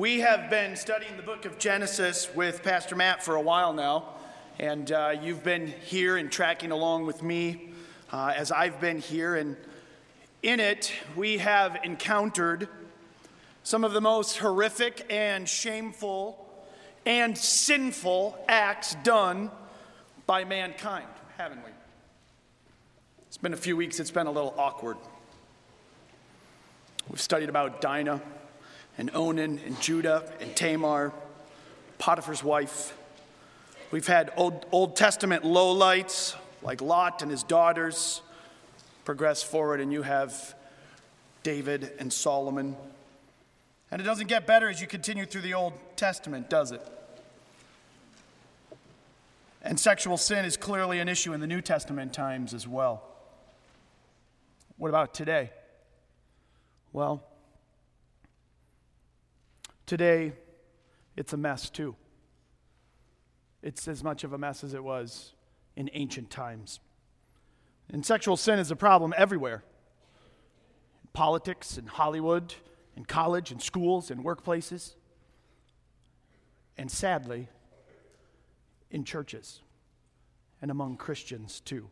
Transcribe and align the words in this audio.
We 0.00 0.20
have 0.20 0.48
been 0.48 0.76
studying 0.76 1.18
the 1.18 1.22
book 1.22 1.44
of 1.44 1.58
Genesis 1.58 2.34
with 2.34 2.62
Pastor 2.62 2.96
Matt 2.96 3.22
for 3.22 3.34
a 3.34 3.40
while 3.42 3.74
now, 3.74 4.14
and 4.58 4.90
uh, 4.90 5.14
you've 5.20 5.44
been 5.44 5.66
here 5.66 6.16
and 6.16 6.32
tracking 6.32 6.70
along 6.70 7.04
with 7.04 7.22
me 7.22 7.68
uh, 8.10 8.32
as 8.34 8.50
I've 8.50 8.80
been 8.80 9.00
here. 9.00 9.36
And 9.36 9.58
in 10.42 10.58
it, 10.58 10.90
we 11.16 11.36
have 11.36 11.80
encountered 11.84 12.66
some 13.62 13.84
of 13.84 13.92
the 13.92 14.00
most 14.00 14.38
horrific 14.38 15.04
and 15.10 15.46
shameful 15.46 16.48
and 17.04 17.36
sinful 17.36 18.42
acts 18.48 18.96
done 19.02 19.50
by 20.24 20.44
mankind, 20.46 21.08
haven't 21.36 21.62
we? 21.62 21.72
It's 23.26 23.36
been 23.36 23.52
a 23.52 23.58
few 23.58 23.76
weeks, 23.76 24.00
it's 24.00 24.10
been 24.10 24.28
a 24.28 24.32
little 24.32 24.54
awkward. 24.56 24.96
We've 27.10 27.20
studied 27.20 27.50
about 27.50 27.82
Dinah 27.82 28.22
and 28.98 29.10
Onan 29.14 29.60
and 29.64 29.80
Judah 29.80 30.24
and 30.40 30.54
Tamar, 30.54 31.12
Potiphar's 31.98 32.44
wife. 32.44 32.96
We've 33.90 34.06
had 34.06 34.32
Old, 34.36 34.66
Old 34.72 34.96
Testament 34.96 35.44
lowlights 35.44 36.36
like 36.62 36.80
Lot 36.80 37.22
and 37.22 37.30
his 37.30 37.42
daughters 37.42 38.22
progress 39.04 39.42
forward, 39.42 39.80
and 39.80 39.92
you 39.92 40.02
have 40.02 40.54
David 41.42 41.92
and 41.98 42.12
Solomon. 42.12 42.76
And 43.90 44.00
it 44.00 44.04
doesn't 44.04 44.28
get 44.28 44.46
better 44.46 44.68
as 44.68 44.80
you 44.80 44.86
continue 44.86 45.26
through 45.26 45.40
the 45.40 45.54
Old 45.54 45.72
Testament, 45.96 46.48
does 46.48 46.70
it? 46.70 46.86
And 49.62 49.78
sexual 49.78 50.16
sin 50.16 50.44
is 50.44 50.56
clearly 50.56 51.00
an 51.00 51.08
issue 51.08 51.32
in 51.32 51.40
the 51.40 51.46
New 51.46 51.60
Testament 51.60 52.12
times 52.12 52.54
as 52.54 52.68
well. 52.68 53.02
What 54.78 54.88
about 54.88 55.12
today? 55.12 55.50
Well, 56.92 57.22
Today, 59.90 60.34
it's 61.16 61.32
a 61.32 61.36
mess 61.36 61.68
too. 61.68 61.96
It's 63.60 63.88
as 63.88 64.04
much 64.04 64.22
of 64.22 64.32
a 64.32 64.38
mess 64.38 64.62
as 64.62 64.72
it 64.72 64.84
was 64.84 65.32
in 65.74 65.90
ancient 65.94 66.30
times. 66.30 66.78
And 67.92 68.06
sexual 68.06 68.36
sin 68.36 68.60
is 68.60 68.70
a 68.70 68.76
problem 68.76 69.12
everywhere 69.16 69.64
in 71.02 71.08
politics, 71.12 71.76
in 71.76 71.88
Hollywood, 71.88 72.54
in 72.96 73.04
college, 73.04 73.50
in 73.50 73.58
schools, 73.58 74.12
in 74.12 74.22
workplaces, 74.22 74.94
and 76.78 76.88
sadly, 76.88 77.48
in 78.92 79.02
churches 79.02 79.60
and 80.62 80.70
among 80.70 80.98
Christians 80.98 81.58
too. 81.58 81.88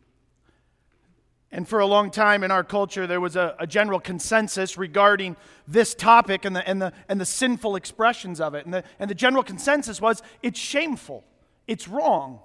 And 1.50 1.66
for 1.66 1.78
a 1.78 1.86
long 1.86 2.10
time 2.10 2.44
in 2.44 2.50
our 2.50 2.62
culture, 2.62 3.06
there 3.06 3.20
was 3.20 3.34
a, 3.34 3.56
a, 3.58 3.66
general 3.66 4.00
consensus 4.00 4.76
regarding 4.76 5.34
this 5.66 5.94
topic 5.94 6.44
and 6.44 6.54
the, 6.54 6.68
and, 6.68 6.80
the, 6.80 6.92
and 7.08 7.18
the 7.18 7.24
sinful 7.24 7.74
expressions 7.74 8.38
of 8.38 8.54
it. 8.54 8.66
And 8.66 8.74
the, 8.74 8.84
and 8.98 9.08
the 9.08 9.14
general 9.14 9.42
consensus 9.42 9.98
was 10.00 10.22
it's 10.42 10.60
shameful, 10.60 11.24
it's 11.66 11.88
wrong, 11.88 12.40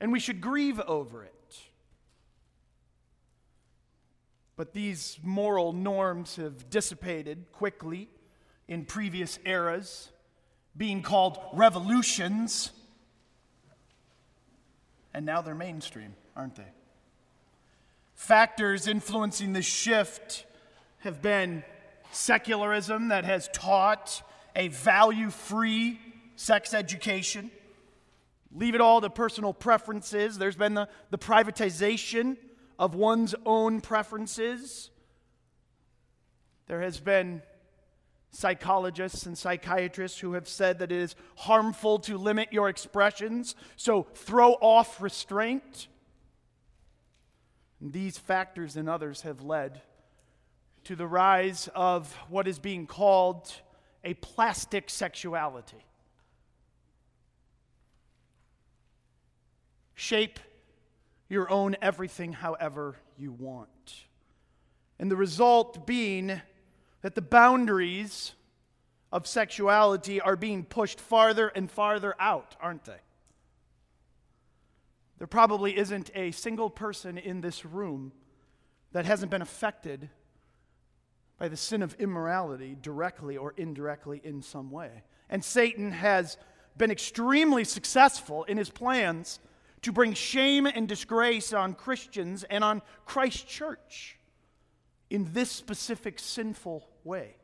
and 0.00 0.10
we 0.10 0.18
should 0.18 0.40
grieve 0.40 0.80
over 0.80 1.22
it. 1.22 1.32
But 4.56 4.72
these 4.72 5.20
moral 5.22 5.72
norms 5.72 6.34
have 6.34 6.68
dissipated 6.68 7.52
quickly 7.52 8.08
in 8.66 8.86
previous 8.86 9.38
eras, 9.46 10.10
being 10.76 11.00
called 11.00 11.38
revolutions, 11.52 12.72
and 15.14 15.24
now 15.24 15.42
they're 15.42 15.54
mainstream, 15.54 16.16
aren't 16.34 16.56
they? 16.56 16.66
Factors 18.18 18.88
influencing 18.88 19.52
this 19.52 19.64
shift 19.64 20.44
have 20.98 21.22
been 21.22 21.62
secularism 22.10 23.08
that 23.10 23.24
has 23.24 23.48
taught 23.52 24.24
a 24.56 24.66
value 24.68 25.30
free 25.30 26.00
sex 26.34 26.74
education. 26.74 27.52
Leave 28.52 28.74
it 28.74 28.80
all 28.80 29.00
to 29.00 29.08
personal 29.08 29.54
preferences. 29.54 30.36
There's 30.36 30.56
been 30.56 30.74
the, 30.74 30.88
the 31.10 31.16
privatization 31.16 32.36
of 32.76 32.96
one's 32.96 33.36
own 33.46 33.80
preferences. 33.80 34.90
There 36.66 36.82
has 36.82 36.98
been 36.98 37.40
psychologists 38.32 39.26
and 39.26 39.38
psychiatrists 39.38 40.18
who 40.18 40.32
have 40.32 40.48
said 40.48 40.80
that 40.80 40.90
it 40.90 41.00
is 41.00 41.14
harmful 41.36 42.00
to 42.00 42.18
limit 42.18 42.52
your 42.52 42.68
expressions, 42.68 43.54
so 43.76 44.08
throw 44.14 44.54
off 44.54 45.00
restraint. 45.00 45.86
These 47.80 48.18
factors 48.18 48.76
and 48.76 48.88
others 48.88 49.22
have 49.22 49.42
led 49.42 49.82
to 50.84 50.96
the 50.96 51.06
rise 51.06 51.68
of 51.74 52.12
what 52.28 52.48
is 52.48 52.58
being 52.58 52.86
called 52.86 53.52
a 54.04 54.14
plastic 54.14 54.90
sexuality. 54.90 55.84
Shape 59.94 60.40
your 61.28 61.50
own 61.50 61.76
everything 61.82 62.32
however 62.32 62.96
you 63.16 63.32
want. 63.32 64.06
And 64.98 65.10
the 65.10 65.16
result 65.16 65.86
being 65.86 66.40
that 67.02 67.14
the 67.14 67.22
boundaries 67.22 68.32
of 69.12 69.26
sexuality 69.26 70.20
are 70.20 70.36
being 70.36 70.64
pushed 70.64 71.00
farther 71.00 71.48
and 71.48 71.70
farther 71.70 72.14
out, 72.18 72.56
aren't 72.60 72.84
they? 72.84 72.98
There 75.18 75.26
probably 75.26 75.76
isn't 75.76 76.10
a 76.14 76.30
single 76.30 76.70
person 76.70 77.18
in 77.18 77.40
this 77.40 77.64
room 77.64 78.12
that 78.92 79.04
hasn't 79.04 79.30
been 79.30 79.42
affected 79.42 80.08
by 81.38 81.48
the 81.48 81.56
sin 81.56 81.82
of 81.82 81.94
immorality 81.94 82.76
directly 82.80 83.36
or 83.36 83.52
indirectly 83.56 84.20
in 84.24 84.42
some 84.42 84.70
way. 84.70 85.02
And 85.28 85.44
Satan 85.44 85.90
has 85.92 86.36
been 86.76 86.90
extremely 86.90 87.64
successful 87.64 88.44
in 88.44 88.56
his 88.56 88.70
plans 88.70 89.40
to 89.82 89.92
bring 89.92 90.14
shame 90.14 90.66
and 90.66 90.88
disgrace 90.88 91.52
on 91.52 91.74
Christians 91.74 92.44
and 92.44 92.64
on 92.64 92.82
Christ 93.04 93.46
Church 93.46 94.18
in 95.10 95.32
this 95.32 95.50
specific 95.50 96.18
sinful 96.18 96.88
way. 97.04 97.36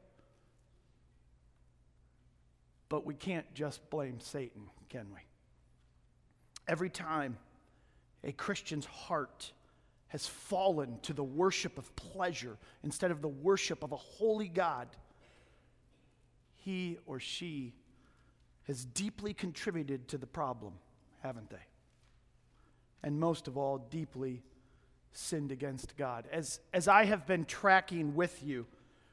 But 2.88 3.04
we 3.04 3.14
can't 3.14 3.52
just 3.54 3.88
blame 3.90 4.20
Satan, 4.20 4.68
can 4.88 5.06
we? 5.12 5.20
Every 6.68 6.90
time 6.90 7.38
a 8.24 8.32
Christian's 8.32 8.86
heart 8.86 9.52
has 10.08 10.26
fallen 10.26 10.98
to 11.02 11.12
the 11.12 11.24
worship 11.24 11.76
of 11.76 11.94
pleasure 11.96 12.56
instead 12.82 13.10
of 13.10 13.20
the 13.20 13.28
worship 13.28 13.82
of 13.82 13.92
a 13.92 13.96
holy 13.96 14.48
God, 14.48 14.88
he 16.56 16.98
or 17.06 17.20
she 17.20 17.74
has 18.66 18.84
deeply 18.84 19.34
contributed 19.34 20.08
to 20.08 20.18
the 20.18 20.26
problem, 20.26 20.72
haven't 21.22 21.50
they? 21.50 21.56
And 23.02 23.20
most 23.20 23.48
of 23.48 23.58
all, 23.58 23.78
deeply 23.90 24.42
sinned 25.12 25.52
against 25.52 25.96
God. 25.96 26.26
As, 26.32 26.60
as 26.72 26.88
I 26.88 27.04
have 27.04 27.26
been 27.26 27.44
tracking 27.44 28.14
with 28.14 28.42
you 28.42 28.66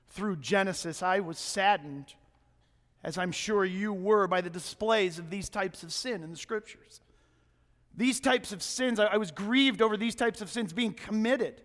through 0.10 0.38
Genesis, 0.38 1.04
I 1.04 1.20
was 1.20 1.38
saddened, 1.38 2.14
as 3.04 3.18
I'm 3.18 3.34
sure 3.34 3.66
you 3.66 3.92
were, 3.92 4.28
by 4.28 4.40
the 4.42 4.50
displays 4.50 5.20
of 5.20 5.30
these 5.30 5.50
types 5.50 5.84
of 5.84 5.92
sin 5.92 6.24
in 6.24 6.32
the 6.32 6.38
scriptures. 6.38 7.02
These 7.96 8.20
types 8.20 8.52
of 8.52 8.64
sins, 8.64 9.00
I, 9.00 9.06
I 9.06 9.18
was 9.18 9.32
grieved 9.32 9.82
over 9.82 9.98
these 9.98 10.16
types 10.16 10.42
of 10.42 10.50
sins 10.50 10.74
being 10.74 10.94
committed. 10.94 11.62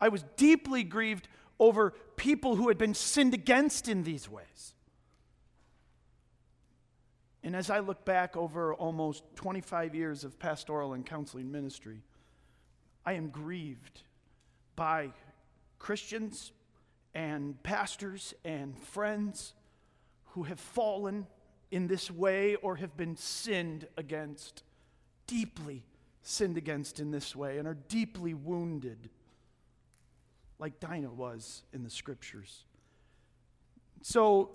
I 0.00 0.08
was 0.08 0.24
deeply 0.36 0.84
grieved 0.84 1.28
over 1.58 1.92
people 2.16 2.56
who 2.56 2.68
had 2.68 2.78
been 2.78 2.94
sinned 2.94 3.34
against 3.34 3.88
in 3.88 4.02
these 4.02 4.28
ways. 4.28 4.74
And 7.42 7.54
as 7.54 7.70
I 7.70 7.78
look 7.78 8.04
back 8.04 8.36
over 8.36 8.74
almost 8.74 9.22
25 9.36 9.94
years 9.94 10.24
of 10.24 10.38
pastoral 10.38 10.92
and 10.92 11.04
counseling 11.04 11.50
ministry, 11.50 12.02
I 13.06 13.14
am 13.14 13.28
grieved 13.28 14.02
by 14.76 15.12
Christians 15.78 16.52
and 17.14 17.60
pastors 17.62 18.34
and 18.44 18.76
friends 18.78 19.54
who 20.32 20.42
have 20.44 20.60
fallen 20.60 21.26
in 21.70 21.86
this 21.86 22.10
way 22.10 22.56
or 22.56 22.76
have 22.76 22.96
been 22.96 23.16
sinned 23.16 23.86
against 23.96 24.62
deeply 25.28 25.84
sinned 26.22 26.56
against 26.56 26.98
in 26.98 27.12
this 27.12 27.36
way 27.36 27.58
and 27.58 27.68
are 27.68 27.78
deeply 27.86 28.34
wounded, 28.34 29.08
like 30.58 30.80
Dinah 30.80 31.12
was 31.12 31.62
in 31.72 31.84
the 31.84 31.90
scriptures. 31.90 32.64
So 34.02 34.50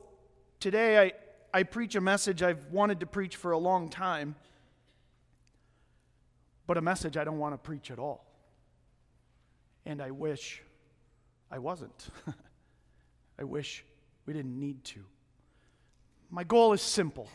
today 0.60 1.00
I, 1.00 1.12
I 1.58 1.64
preach 1.64 1.96
a 1.96 2.02
message 2.02 2.44
I've 2.44 2.66
wanted 2.72 3.00
to 3.00 3.06
preach 3.06 3.38
for 3.38 3.52
a 3.52 3.58
long 3.58 3.90
time, 3.90 4.36
but 6.68 6.78
a 6.78 6.82
message 6.82 7.16
I 7.16 7.24
don't 7.24 7.40
want 7.40 7.54
to 7.54 7.58
preach 7.58 7.90
at 7.90 8.00
all. 8.00 8.26
And 9.86 10.02
I 10.02 10.12
wish 10.12 10.62
I 11.50 11.60
wasn't. 11.60 12.08
I 13.40 13.44
wish 13.44 13.86
we 14.26 14.34
didn't 14.34 14.60
need 14.60 14.84
to. 14.86 15.00
My 16.30 16.44
goal 16.44 16.74
is 16.74 16.82
simple. 16.82 17.30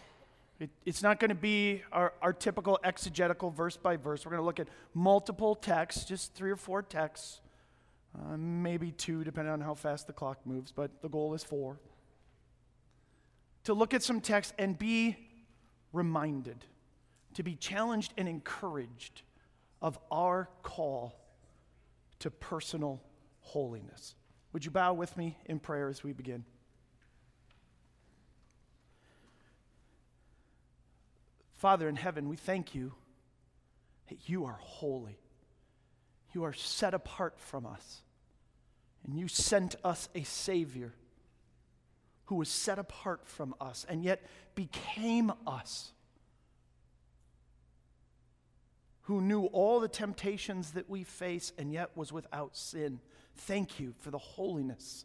It, 0.60 0.70
it's 0.84 1.02
not 1.02 1.20
going 1.20 1.28
to 1.28 1.36
be 1.36 1.82
our, 1.92 2.12
our 2.20 2.32
typical 2.32 2.80
exegetical 2.82 3.50
verse 3.50 3.76
by 3.76 3.96
verse. 3.96 4.26
We're 4.26 4.30
going 4.30 4.42
to 4.42 4.46
look 4.46 4.58
at 4.58 4.68
multiple 4.92 5.54
texts, 5.54 6.04
just 6.04 6.34
three 6.34 6.50
or 6.50 6.56
four 6.56 6.82
texts, 6.82 7.40
uh, 8.14 8.36
maybe 8.36 8.90
two, 8.90 9.22
depending 9.22 9.52
on 9.52 9.60
how 9.60 9.74
fast 9.74 10.08
the 10.08 10.12
clock 10.12 10.38
moves, 10.44 10.72
but 10.72 11.00
the 11.00 11.08
goal 11.08 11.34
is 11.34 11.44
four. 11.44 11.78
to 13.68 13.74
look 13.74 13.92
at 13.92 14.02
some 14.02 14.22
text 14.22 14.54
and 14.58 14.78
be 14.78 15.14
reminded, 15.92 16.64
to 17.34 17.42
be 17.42 17.54
challenged 17.54 18.14
and 18.16 18.26
encouraged 18.26 19.20
of 19.82 19.98
our 20.10 20.48
call 20.62 21.14
to 22.18 22.30
personal 22.30 23.02
holiness. 23.40 24.14
Would 24.54 24.64
you 24.64 24.70
bow 24.70 24.94
with 24.94 25.14
me 25.18 25.36
in 25.44 25.58
prayer 25.58 25.90
as 25.90 26.02
we 26.02 26.14
begin? 26.14 26.46
Father 31.58 31.88
in 31.88 31.96
heaven, 31.96 32.28
we 32.28 32.36
thank 32.36 32.72
you 32.72 32.92
that 34.08 34.28
you 34.28 34.44
are 34.44 34.58
holy. 34.60 35.18
You 36.32 36.44
are 36.44 36.52
set 36.52 36.94
apart 36.94 37.34
from 37.36 37.66
us. 37.66 38.02
And 39.04 39.18
you 39.18 39.26
sent 39.26 39.74
us 39.82 40.08
a 40.14 40.22
Savior 40.22 40.94
who 42.26 42.36
was 42.36 42.48
set 42.48 42.78
apart 42.78 43.26
from 43.26 43.56
us 43.60 43.84
and 43.88 44.04
yet 44.04 44.22
became 44.54 45.32
us, 45.48 45.90
who 49.02 49.20
knew 49.20 49.46
all 49.46 49.80
the 49.80 49.88
temptations 49.88 50.72
that 50.72 50.88
we 50.88 51.02
face 51.02 51.52
and 51.58 51.72
yet 51.72 51.90
was 51.96 52.12
without 52.12 52.56
sin. 52.56 53.00
Thank 53.34 53.80
you 53.80 53.94
for 53.98 54.12
the 54.12 54.18
holiness 54.18 55.04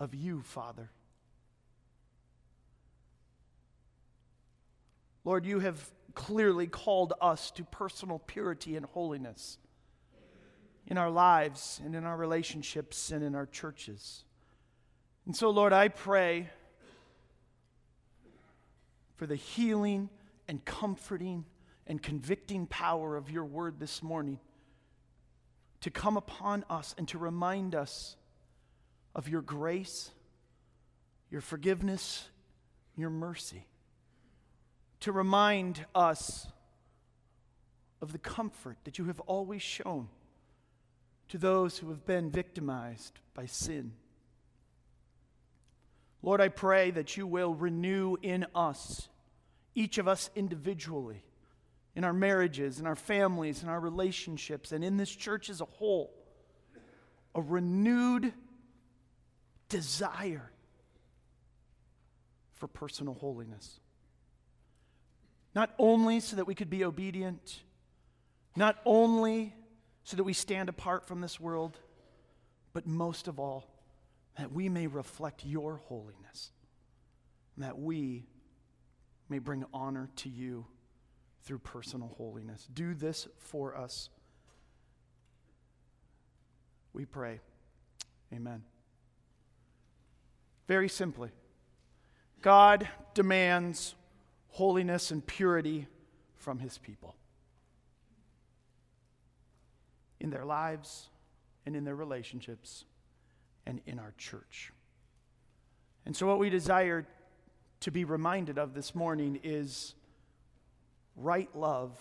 of 0.00 0.14
you, 0.14 0.42
Father. 0.42 0.90
Lord, 5.28 5.44
you 5.44 5.58
have 5.58 5.90
clearly 6.14 6.66
called 6.66 7.12
us 7.20 7.50
to 7.50 7.62
personal 7.62 8.18
purity 8.18 8.76
and 8.76 8.86
holiness 8.86 9.58
in 10.86 10.96
our 10.96 11.10
lives 11.10 11.82
and 11.84 11.94
in 11.94 12.04
our 12.04 12.16
relationships 12.16 13.12
and 13.12 13.22
in 13.22 13.34
our 13.34 13.44
churches. 13.44 14.24
And 15.26 15.36
so, 15.36 15.50
Lord, 15.50 15.74
I 15.74 15.88
pray 15.88 16.48
for 19.16 19.26
the 19.26 19.36
healing 19.36 20.08
and 20.48 20.64
comforting 20.64 21.44
and 21.86 22.02
convicting 22.02 22.66
power 22.66 23.14
of 23.14 23.30
your 23.30 23.44
word 23.44 23.78
this 23.78 24.02
morning 24.02 24.40
to 25.82 25.90
come 25.90 26.16
upon 26.16 26.64
us 26.70 26.94
and 26.96 27.06
to 27.08 27.18
remind 27.18 27.74
us 27.74 28.16
of 29.14 29.28
your 29.28 29.42
grace, 29.42 30.10
your 31.30 31.42
forgiveness, 31.42 32.30
your 32.96 33.10
mercy. 33.10 33.66
To 35.00 35.12
remind 35.12 35.84
us 35.94 36.48
of 38.00 38.12
the 38.12 38.18
comfort 38.18 38.78
that 38.84 38.98
you 38.98 39.04
have 39.06 39.20
always 39.20 39.62
shown 39.62 40.08
to 41.28 41.38
those 41.38 41.78
who 41.78 41.90
have 41.90 42.04
been 42.06 42.30
victimized 42.30 43.18
by 43.34 43.46
sin. 43.46 43.92
Lord, 46.22 46.40
I 46.40 46.48
pray 46.48 46.90
that 46.90 47.16
you 47.16 47.26
will 47.26 47.54
renew 47.54 48.16
in 48.22 48.46
us, 48.54 49.08
each 49.74 49.98
of 49.98 50.08
us 50.08 50.30
individually, 50.34 51.22
in 51.94 52.02
our 52.04 52.12
marriages, 52.12 52.80
in 52.80 52.86
our 52.86 52.96
families, 52.96 53.62
in 53.62 53.68
our 53.68 53.80
relationships, 53.80 54.72
and 54.72 54.82
in 54.82 54.96
this 54.96 55.10
church 55.10 55.48
as 55.48 55.60
a 55.60 55.64
whole, 55.64 56.12
a 57.34 57.40
renewed 57.40 58.32
desire 59.68 60.50
for 62.54 62.66
personal 62.66 63.14
holiness. 63.14 63.78
Not 65.54 65.70
only 65.78 66.20
so 66.20 66.36
that 66.36 66.46
we 66.46 66.54
could 66.54 66.70
be 66.70 66.84
obedient, 66.84 67.62
not 68.56 68.76
only 68.84 69.54
so 70.04 70.16
that 70.16 70.24
we 70.24 70.32
stand 70.32 70.68
apart 70.68 71.06
from 71.06 71.20
this 71.20 71.38
world, 71.40 71.78
but 72.72 72.86
most 72.86 73.28
of 73.28 73.38
all, 73.38 73.68
that 74.36 74.52
we 74.52 74.68
may 74.68 74.86
reflect 74.86 75.44
your 75.44 75.76
holiness, 75.86 76.52
and 77.56 77.64
that 77.64 77.78
we 77.78 78.26
may 79.28 79.38
bring 79.38 79.64
honor 79.72 80.08
to 80.16 80.28
you 80.28 80.66
through 81.42 81.58
personal 81.58 82.14
holiness. 82.16 82.68
Do 82.72 82.94
this 82.94 83.26
for 83.38 83.76
us. 83.76 84.10
We 86.92 87.04
pray. 87.04 87.40
Amen. 88.32 88.62
Very 90.66 90.88
simply, 90.88 91.30
God 92.42 92.88
demands 93.14 93.94
holiness 94.48 95.10
and 95.10 95.26
purity 95.26 95.86
from 96.36 96.58
his 96.58 96.78
people 96.78 97.14
in 100.20 100.30
their 100.30 100.44
lives 100.44 101.08
and 101.66 101.76
in 101.76 101.84
their 101.84 101.96
relationships 101.96 102.84
and 103.66 103.80
in 103.86 103.98
our 103.98 104.14
church. 104.18 104.72
And 106.06 106.16
so, 106.16 106.26
what 106.26 106.38
we 106.38 106.50
desire 106.50 107.06
to 107.80 107.90
be 107.90 108.04
reminded 108.04 108.58
of 108.58 108.74
this 108.74 108.94
morning 108.94 109.38
is 109.44 109.94
right 111.16 111.54
love 111.54 111.98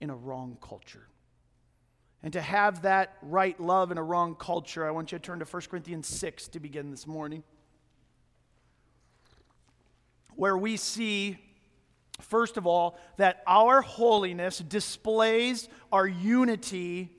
in 0.00 0.10
a 0.10 0.16
wrong 0.16 0.56
culture. 0.60 1.06
And 2.22 2.32
to 2.32 2.40
have 2.40 2.82
that 2.82 3.16
right 3.22 3.58
love 3.60 3.92
in 3.92 3.98
a 3.98 4.02
wrong 4.02 4.34
culture, 4.34 4.86
I 4.86 4.90
want 4.90 5.12
you 5.12 5.18
to 5.18 5.22
turn 5.22 5.38
to 5.38 5.44
1 5.44 5.62
Corinthians 5.70 6.08
6 6.08 6.48
to 6.48 6.60
begin 6.60 6.90
this 6.90 7.06
morning, 7.06 7.44
where 10.34 10.56
we 10.56 10.76
see, 10.76 11.38
first 12.20 12.56
of 12.56 12.66
all, 12.66 12.98
that 13.16 13.42
our 13.46 13.80
holiness 13.80 14.58
displays 14.58 15.68
our 15.92 16.06
unity 16.06 17.10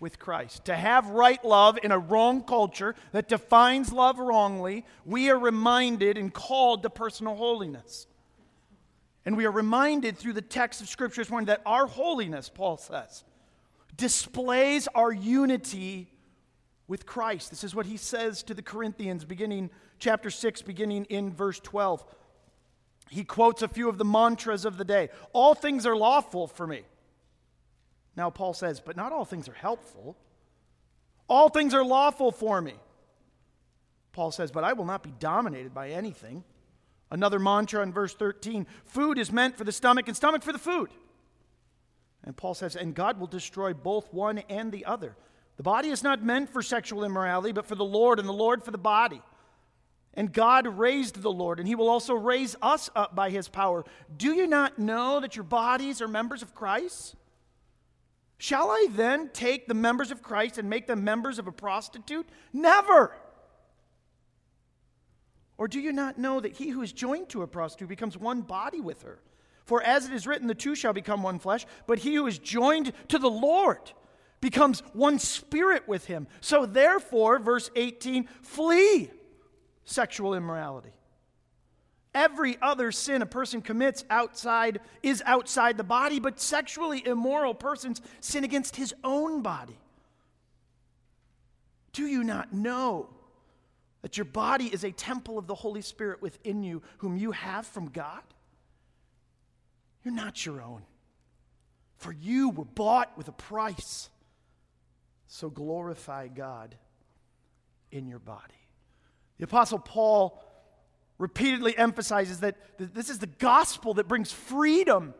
with 0.00 0.18
Christ. 0.18 0.66
To 0.66 0.76
have 0.76 1.08
right 1.10 1.42
love 1.44 1.78
in 1.82 1.92
a 1.92 1.98
wrong 1.98 2.42
culture 2.42 2.94
that 3.12 3.28
defines 3.28 3.92
love 3.92 4.18
wrongly, 4.18 4.84
we 5.04 5.30
are 5.30 5.38
reminded 5.38 6.18
and 6.18 6.32
called 6.32 6.82
to 6.82 6.90
personal 6.90 7.36
holiness. 7.36 8.06
And 9.24 9.36
we 9.36 9.46
are 9.46 9.50
reminded 9.50 10.18
through 10.18 10.34
the 10.34 10.42
text 10.42 10.80
of 10.80 10.88
Scripture 10.88 11.20
this 11.22 11.30
morning 11.30 11.46
that 11.46 11.62
our 11.66 11.86
holiness, 11.86 12.48
Paul 12.48 12.76
says, 12.76 13.24
displays 13.96 14.86
our 14.94 15.12
unity 15.12 16.12
with 16.86 17.06
Christ. 17.06 17.50
This 17.50 17.64
is 17.64 17.74
what 17.74 17.86
he 17.86 17.96
says 17.96 18.42
to 18.44 18.54
the 18.54 18.62
Corinthians, 18.62 19.24
beginning 19.24 19.70
chapter 19.98 20.30
6, 20.30 20.62
beginning 20.62 21.06
in 21.06 21.32
verse 21.32 21.58
12. 21.60 22.04
He 23.08 23.24
quotes 23.24 23.62
a 23.62 23.68
few 23.68 23.88
of 23.88 23.98
the 23.98 24.04
mantras 24.04 24.64
of 24.64 24.78
the 24.78 24.84
day 24.84 25.10
All 25.32 25.54
things 25.54 25.86
are 25.86 25.96
lawful 25.96 26.46
for 26.46 26.66
me 26.66 26.82
now, 28.16 28.30
Paul 28.30 28.54
says, 28.54 28.80
but 28.80 28.96
not 28.96 29.12
all 29.12 29.24
things 29.24 29.48
are 29.48 29.54
helpful. 29.54 30.16
All 31.28 31.48
things 31.48 31.74
are 31.74 31.84
lawful 31.84 32.32
for 32.32 32.60
me. 32.60 32.74
Paul 34.12 34.32
says, 34.32 34.50
but 34.50 34.64
I 34.64 34.72
will 34.72 34.86
not 34.86 35.02
be 35.02 35.12
dominated 35.18 35.74
by 35.74 35.90
anything. 35.90 36.42
Another 37.10 37.38
mantra 37.38 37.82
in 37.82 37.92
verse 37.92 38.14
13 38.14 38.66
food 38.86 39.18
is 39.18 39.30
meant 39.30 39.56
for 39.56 39.64
the 39.64 39.72
stomach 39.72 40.08
and 40.08 40.16
stomach 40.16 40.42
for 40.42 40.52
the 40.52 40.58
food. 40.58 40.88
And 42.24 42.36
Paul 42.36 42.54
says, 42.54 42.74
and 42.74 42.94
God 42.94 43.20
will 43.20 43.26
destroy 43.26 43.74
both 43.74 44.12
one 44.12 44.38
and 44.48 44.72
the 44.72 44.86
other. 44.86 45.14
The 45.58 45.62
body 45.62 45.90
is 45.90 46.02
not 46.02 46.24
meant 46.24 46.50
for 46.50 46.62
sexual 46.62 47.04
immorality, 47.04 47.52
but 47.52 47.66
for 47.66 47.76
the 47.76 47.84
Lord, 47.84 48.18
and 48.18 48.28
the 48.28 48.32
Lord 48.32 48.64
for 48.64 48.70
the 48.70 48.78
body. 48.78 49.22
And 50.16 50.32
God 50.32 50.66
raised 50.66 51.20
the 51.20 51.30
Lord, 51.30 51.58
and 51.58 51.68
he 51.68 51.74
will 51.74 51.90
also 51.90 52.14
raise 52.14 52.56
us 52.62 52.88
up 52.96 53.14
by 53.14 53.28
his 53.28 53.48
power. 53.48 53.84
Do 54.16 54.32
you 54.32 54.46
not 54.46 54.78
know 54.78 55.20
that 55.20 55.36
your 55.36 55.44
bodies 55.44 56.00
are 56.00 56.08
members 56.08 56.40
of 56.40 56.54
Christ? 56.54 57.14
Shall 58.38 58.70
I 58.70 58.88
then 58.90 59.30
take 59.32 59.68
the 59.68 59.74
members 59.74 60.10
of 60.10 60.22
Christ 60.22 60.56
and 60.56 60.70
make 60.70 60.86
them 60.86 61.04
members 61.04 61.38
of 61.38 61.46
a 61.46 61.52
prostitute? 61.52 62.26
Never. 62.52 63.14
Or 65.58 65.68
do 65.68 65.80
you 65.80 65.92
not 65.92 66.18
know 66.18 66.40
that 66.40 66.52
he 66.52 66.70
who 66.70 66.82
is 66.82 66.92
joined 66.92 67.28
to 67.30 67.42
a 67.42 67.46
prostitute 67.46 67.88
becomes 67.88 68.16
one 68.16 68.42
body 68.42 68.80
with 68.80 69.02
her? 69.02 69.20
For 69.64 69.82
as 69.82 70.06
it 70.06 70.12
is 70.12 70.26
written, 70.26 70.46
the 70.46 70.54
two 70.54 70.74
shall 70.74 70.92
become 70.92 71.22
one 71.22 71.38
flesh, 71.38 71.66
but 71.86 71.98
he 71.98 72.14
who 72.14 72.26
is 72.26 72.38
joined 72.38 72.92
to 73.08 73.18
the 73.18 73.30
Lord 73.30 73.92
becomes 74.40 74.80
one 74.92 75.18
spirit 75.18 75.88
with 75.88 76.06
him. 76.06 76.26
So 76.40 76.66
therefore, 76.66 77.38
verse 77.38 77.70
18, 77.74 78.28
flee 78.42 79.10
sexual 79.86 80.34
immorality. 80.34 80.92
Every 82.14 82.58
other 82.60 82.92
sin 82.92 83.22
a 83.22 83.26
person 83.26 83.62
commits 83.62 84.04
outside 84.10 84.80
is 85.02 85.22
outside 85.26 85.76
the 85.76 85.84
body, 85.84 86.20
but 86.20 86.40
sexually 86.40 87.06
immoral 87.06 87.54
persons 87.54 88.00
sin 88.20 88.44
against 88.44 88.76
his 88.76 88.94
own 89.04 89.42
body. 89.42 89.78
Do 91.92 92.06
you 92.06 92.24
not 92.24 92.52
know 92.52 93.08
that 94.02 94.16
your 94.16 94.24
body 94.24 94.66
is 94.66 94.84
a 94.84 94.92
temple 94.92 95.38
of 95.38 95.46
the 95.46 95.54
Holy 95.54 95.82
Spirit 95.82 96.22
within 96.22 96.62
you, 96.62 96.82
whom 96.98 97.16
you 97.16 97.32
have 97.32 97.66
from 97.66 97.88
God? 97.88 98.22
You're 100.04 100.14
not 100.14 100.44
your 100.44 100.62
own, 100.62 100.82
for 101.96 102.12
you 102.12 102.50
were 102.50 102.64
bought 102.64 103.16
with 103.16 103.28
a 103.28 103.32
price. 103.32 104.08
So 105.26 105.50
glorify 105.50 106.28
God 106.28 106.76
in 107.90 108.06
your 108.06 108.20
body. 108.20 108.54
The 109.38 109.44
Apostle 109.44 109.78
Paul 109.78 110.42
repeatedly 111.18 111.76
emphasizes 111.76 112.40
that 112.40 112.56
this 112.78 113.08
is 113.08 113.18
the 113.18 113.26
gospel 113.26 113.94
that 113.94 114.08
brings 114.08 114.32
freedom 114.32 115.14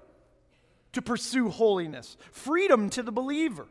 to 0.93 1.03
pursue 1.03 1.49
holiness, 1.49 2.17
freedom 2.33 2.91
to 2.91 3.03
the 3.03 3.13
believer. 3.13 3.67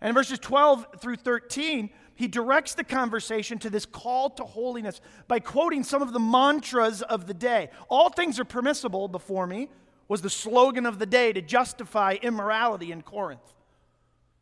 And 0.00 0.10
in 0.10 0.14
verses 0.14 0.38
12 0.38 1.00
through 1.00 1.16
13, 1.16 1.90
he 2.14 2.28
directs 2.28 2.74
the 2.74 2.84
conversation 2.84 3.58
to 3.60 3.70
this 3.70 3.86
call 3.86 4.30
to 4.30 4.44
holiness 4.44 5.00
by 5.26 5.40
quoting 5.40 5.84
some 5.84 6.02
of 6.02 6.12
the 6.12 6.20
mantras 6.20 7.02
of 7.02 7.26
the 7.26 7.34
day. 7.34 7.70
All 7.88 8.10
things 8.10 8.38
are 8.40 8.44
permissible 8.44 9.08
before 9.08 9.46
me 9.46 9.68
was 10.08 10.22
the 10.22 10.30
slogan 10.30 10.86
of 10.86 10.98
the 10.98 11.06
day 11.06 11.32
to 11.32 11.42
justify 11.42 12.16
immorality 12.22 12.92
in 12.92 13.02
Corinth. 13.02 13.54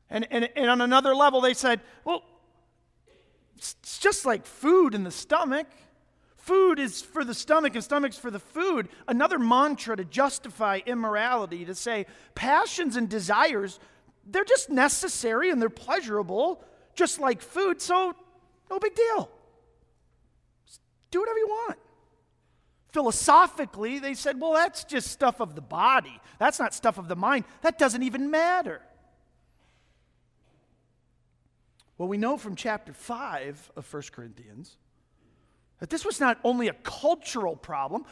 And, 0.08 0.26
and, 0.30 0.48
and 0.56 0.70
on 0.70 0.80
another 0.80 1.14
level, 1.14 1.40
they 1.40 1.54
said, 1.54 1.80
well, 2.04 2.22
it's 3.56 3.98
just 3.98 4.26
like 4.26 4.46
food 4.46 4.94
in 4.94 5.04
the 5.04 5.10
stomach. 5.10 5.66
Food 6.36 6.78
is 6.78 7.02
for 7.02 7.24
the 7.24 7.34
stomach 7.34 7.74
and 7.74 7.82
stomach's 7.82 8.16
for 8.16 8.30
the 8.30 8.38
food. 8.38 8.88
Another 9.08 9.38
mantra 9.38 9.96
to 9.96 10.04
justify 10.04 10.80
immorality, 10.86 11.64
to 11.64 11.74
say 11.74 12.06
passions 12.34 12.96
and 12.96 13.08
desires, 13.08 13.80
they're 14.24 14.44
just 14.44 14.70
necessary 14.70 15.50
and 15.50 15.60
they're 15.60 15.68
pleasurable, 15.68 16.62
just 16.94 17.18
like 17.18 17.42
food, 17.42 17.80
so 17.80 18.14
no 18.70 18.78
big 18.78 18.94
deal. 18.94 19.30
Just 20.66 20.80
do 21.10 21.20
whatever 21.20 21.38
you 21.38 21.48
want. 21.48 21.78
Philosophically, 22.92 23.98
they 23.98 24.14
said, 24.14 24.40
well, 24.40 24.52
that's 24.52 24.84
just 24.84 25.08
stuff 25.08 25.40
of 25.40 25.54
the 25.54 25.60
body. 25.60 26.20
That's 26.38 26.58
not 26.58 26.72
stuff 26.74 26.96
of 26.96 27.08
the 27.08 27.16
mind. 27.16 27.44
That 27.62 27.78
doesn't 27.78 28.02
even 28.02 28.30
matter. 28.30 28.80
Well, 31.98 32.08
we 32.08 32.18
know 32.18 32.36
from 32.36 32.56
chapter 32.56 32.92
5 32.92 33.72
of 33.76 33.92
1 33.92 34.02
Corinthians 34.12 34.76
that 35.80 35.90
this 35.90 36.04
was 36.04 36.20
not 36.20 36.38
only 36.44 36.68
a 36.68 36.74
cultural 36.74 37.56
problem. 37.56 38.04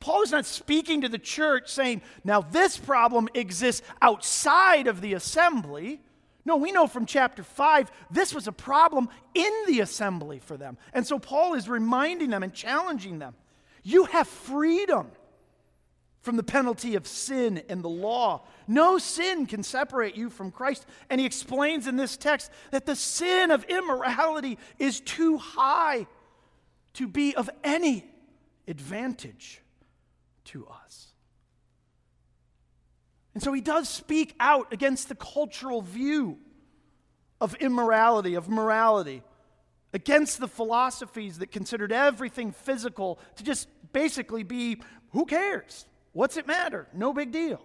Paul 0.00 0.22
is 0.22 0.32
not 0.32 0.46
speaking 0.46 1.02
to 1.02 1.08
the 1.08 1.18
church 1.18 1.68
saying, 1.68 2.02
now 2.24 2.40
this 2.40 2.76
problem 2.76 3.28
exists 3.34 3.86
outside 4.00 4.86
of 4.86 5.00
the 5.00 5.14
assembly. 5.14 6.00
No, 6.44 6.56
we 6.56 6.72
know 6.72 6.86
from 6.86 7.06
chapter 7.06 7.42
5 7.42 7.90
this 8.10 8.34
was 8.34 8.48
a 8.48 8.52
problem 8.52 9.08
in 9.34 9.52
the 9.66 9.80
assembly 9.80 10.38
for 10.38 10.56
them. 10.56 10.78
And 10.92 11.06
so 11.06 11.18
Paul 11.18 11.54
is 11.54 11.68
reminding 11.68 12.30
them 12.30 12.42
and 12.42 12.52
challenging 12.52 13.18
them. 13.18 13.34
You 13.82 14.04
have 14.06 14.26
freedom 14.26 15.10
from 16.20 16.36
the 16.36 16.42
penalty 16.42 16.96
of 16.96 17.06
sin 17.06 17.62
and 17.68 17.82
the 17.82 17.88
law. 17.88 18.42
No 18.68 18.98
sin 18.98 19.46
can 19.46 19.62
separate 19.62 20.16
you 20.16 20.28
from 20.28 20.50
Christ. 20.50 20.86
And 21.08 21.20
he 21.20 21.26
explains 21.26 21.86
in 21.86 21.96
this 21.96 22.16
text 22.16 22.50
that 22.72 22.86
the 22.86 22.96
sin 22.96 23.50
of 23.50 23.64
immorality 23.64 24.58
is 24.78 25.00
too 25.00 25.38
high 25.38 26.06
to 26.94 27.08
be 27.08 27.34
of 27.34 27.48
any 27.64 28.04
advantage 28.68 29.62
to 30.46 30.66
us. 30.66 31.08
And 33.32 33.42
so 33.42 33.52
he 33.52 33.60
does 33.60 33.88
speak 33.88 34.34
out 34.40 34.72
against 34.72 35.08
the 35.08 35.14
cultural 35.14 35.82
view 35.82 36.38
of 37.40 37.54
immorality, 37.54 38.34
of 38.34 38.48
morality, 38.48 39.22
against 39.92 40.40
the 40.40 40.48
philosophies 40.48 41.38
that 41.38 41.50
considered 41.50 41.92
everything 41.92 42.52
physical 42.52 43.18
to 43.36 43.44
just 43.44 43.68
basically 43.92 44.42
be 44.42 44.82
who 45.12 45.24
cares? 45.24 45.86
What's 46.12 46.36
it 46.36 46.46
matter? 46.46 46.88
No 46.92 47.12
big 47.12 47.32
deal. 47.32 47.60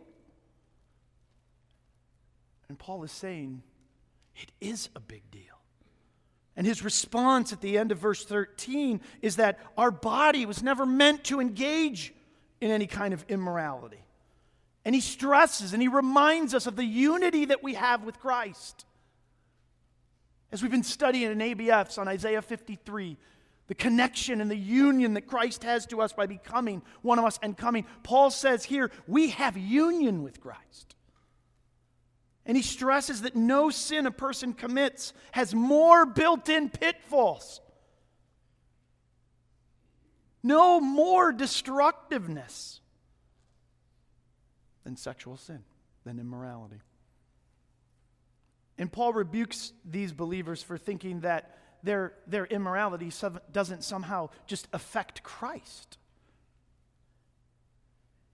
And 2.70 2.78
Paul 2.78 3.04
is 3.04 3.12
saying 3.12 3.62
it 4.36 4.52
is 4.60 4.90
a 4.96 5.00
big 5.00 5.30
deal. 5.32 5.42
And 6.58 6.66
his 6.66 6.84
response 6.84 7.52
at 7.52 7.62
the 7.62 7.78
end 7.78 7.92
of 7.92 7.98
verse 7.98 8.24
13 8.24 9.02
is 9.22 9.38
that 9.38 9.60
our 9.78 9.92
body 9.92 10.46
was 10.46 10.64
never 10.64 10.86
meant 10.86 11.26
to 11.26 11.40
engage 11.40 12.14
in 12.62 12.72
any 12.72 12.88
kind 12.88 13.14
of 13.14 13.26
immorality. 13.28 14.04
And 14.86 14.96
he 14.96 15.02
stresses 15.02 15.74
and 15.74 15.82
he 15.82 15.88
reminds 15.88 16.54
us 16.54 16.68
of 16.68 16.76
the 16.76 16.86
unity 16.86 17.46
that 17.46 17.64
we 17.64 17.74
have 17.74 18.04
with 18.04 18.20
Christ. 18.20 18.86
As 20.52 20.62
we've 20.62 20.72
been 20.72 20.84
studying 20.84 21.32
in 21.32 21.40
ABFs 21.40 21.98
on 21.98 22.08
Isaiah 22.08 22.42
53, 22.42 23.18
the 23.68 23.76
connection 23.76 24.42
and 24.42 24.50
the 24.50 24.56
union 24.56 25.16
that 25.16 25.28
Christ 25.28 25.64
has 25.64 25.86
to 25.88 26.02
us 26.02 26.14
by 26.14 26.28
becoming 26.28 26.82
one 27.02 27.18
of 27.18 27.26
us 27.26 27.40
and 27.42 27.58
coming. 27.58 27.86
Paul 28.04 28.30
says 28.30 28.64
here, 28.64 28.92
we 29.08 29.30
have 29.30 29.58
union 29.58 30.24
with 30.24 30.40
Christ. 30.40 30.96
And 32.46 32.56
he 32.56 32.62
stresses 32.62 33.24
that 33.24 33.36
no 33.36 33.72
sin 33.72 34.06
a 34.06 34.12
person 34.12 34.54
commits 34.54 35.14
has 35.32 35.56
more 35.56 36.06
built 36.06 36.48
in 36.48 36.70
pitfalls, 36.70 37.60
no 40.44 40.80
more 40.80 41.32
destructiveness 41.32 42.82
than 44.84 44.96
sexual 44.96 45.38
sin, 45.38 45.64
than 46.06 46.20
immorality. 46.20 46.82
And 48.78 48.92
Paul 48.92 49.14
rebukes 49.14 49.74
these 49.84 50.12
believers 50.12 50.62
for 50.62 50.78
thinking 50.78 51.22
that 51.22 51.58
their, 51.86 52.14
their 52.28 52.46
immorality 52.46 53.12
doesn't 53.52 53.84
somehow 53.84 54.30
just 54.48 54.68
affect 54.74 55.24
Christ. 55.24 55.98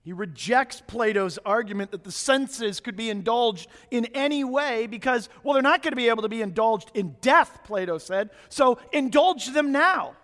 He 0.04 0.14
rejects 0.14 0.82
Plato's 0.82 1.38
argument 1.46 1.92
that 1.92 2.04
the 2.04 2.12
senses 2.12 2.80
could 2.80 2.96
be 2.96 3.12
indulged 3.12 3.70
in 3.92 4.06
any 4.16 4.44
way 4.44 4.88
because, 4.88 5.30
well, 5.44 5.54
they're 5.54 5.62
not 5.62 5.84
going 5.84 5.92
to 5.92 5.98
be 5.98 6.10
able 6.10 6.24
to 6.24 6.30
be 6.30 6.42
indulged 6.42 6.90
in 6.96 7.18
death, 7.22 7.60
Plato 7.66 8.00
said, 8.00 8.32
so 8.50 8.80
indulge 8.92 9.54
them 9.54 9.72
now. 9.72 10.16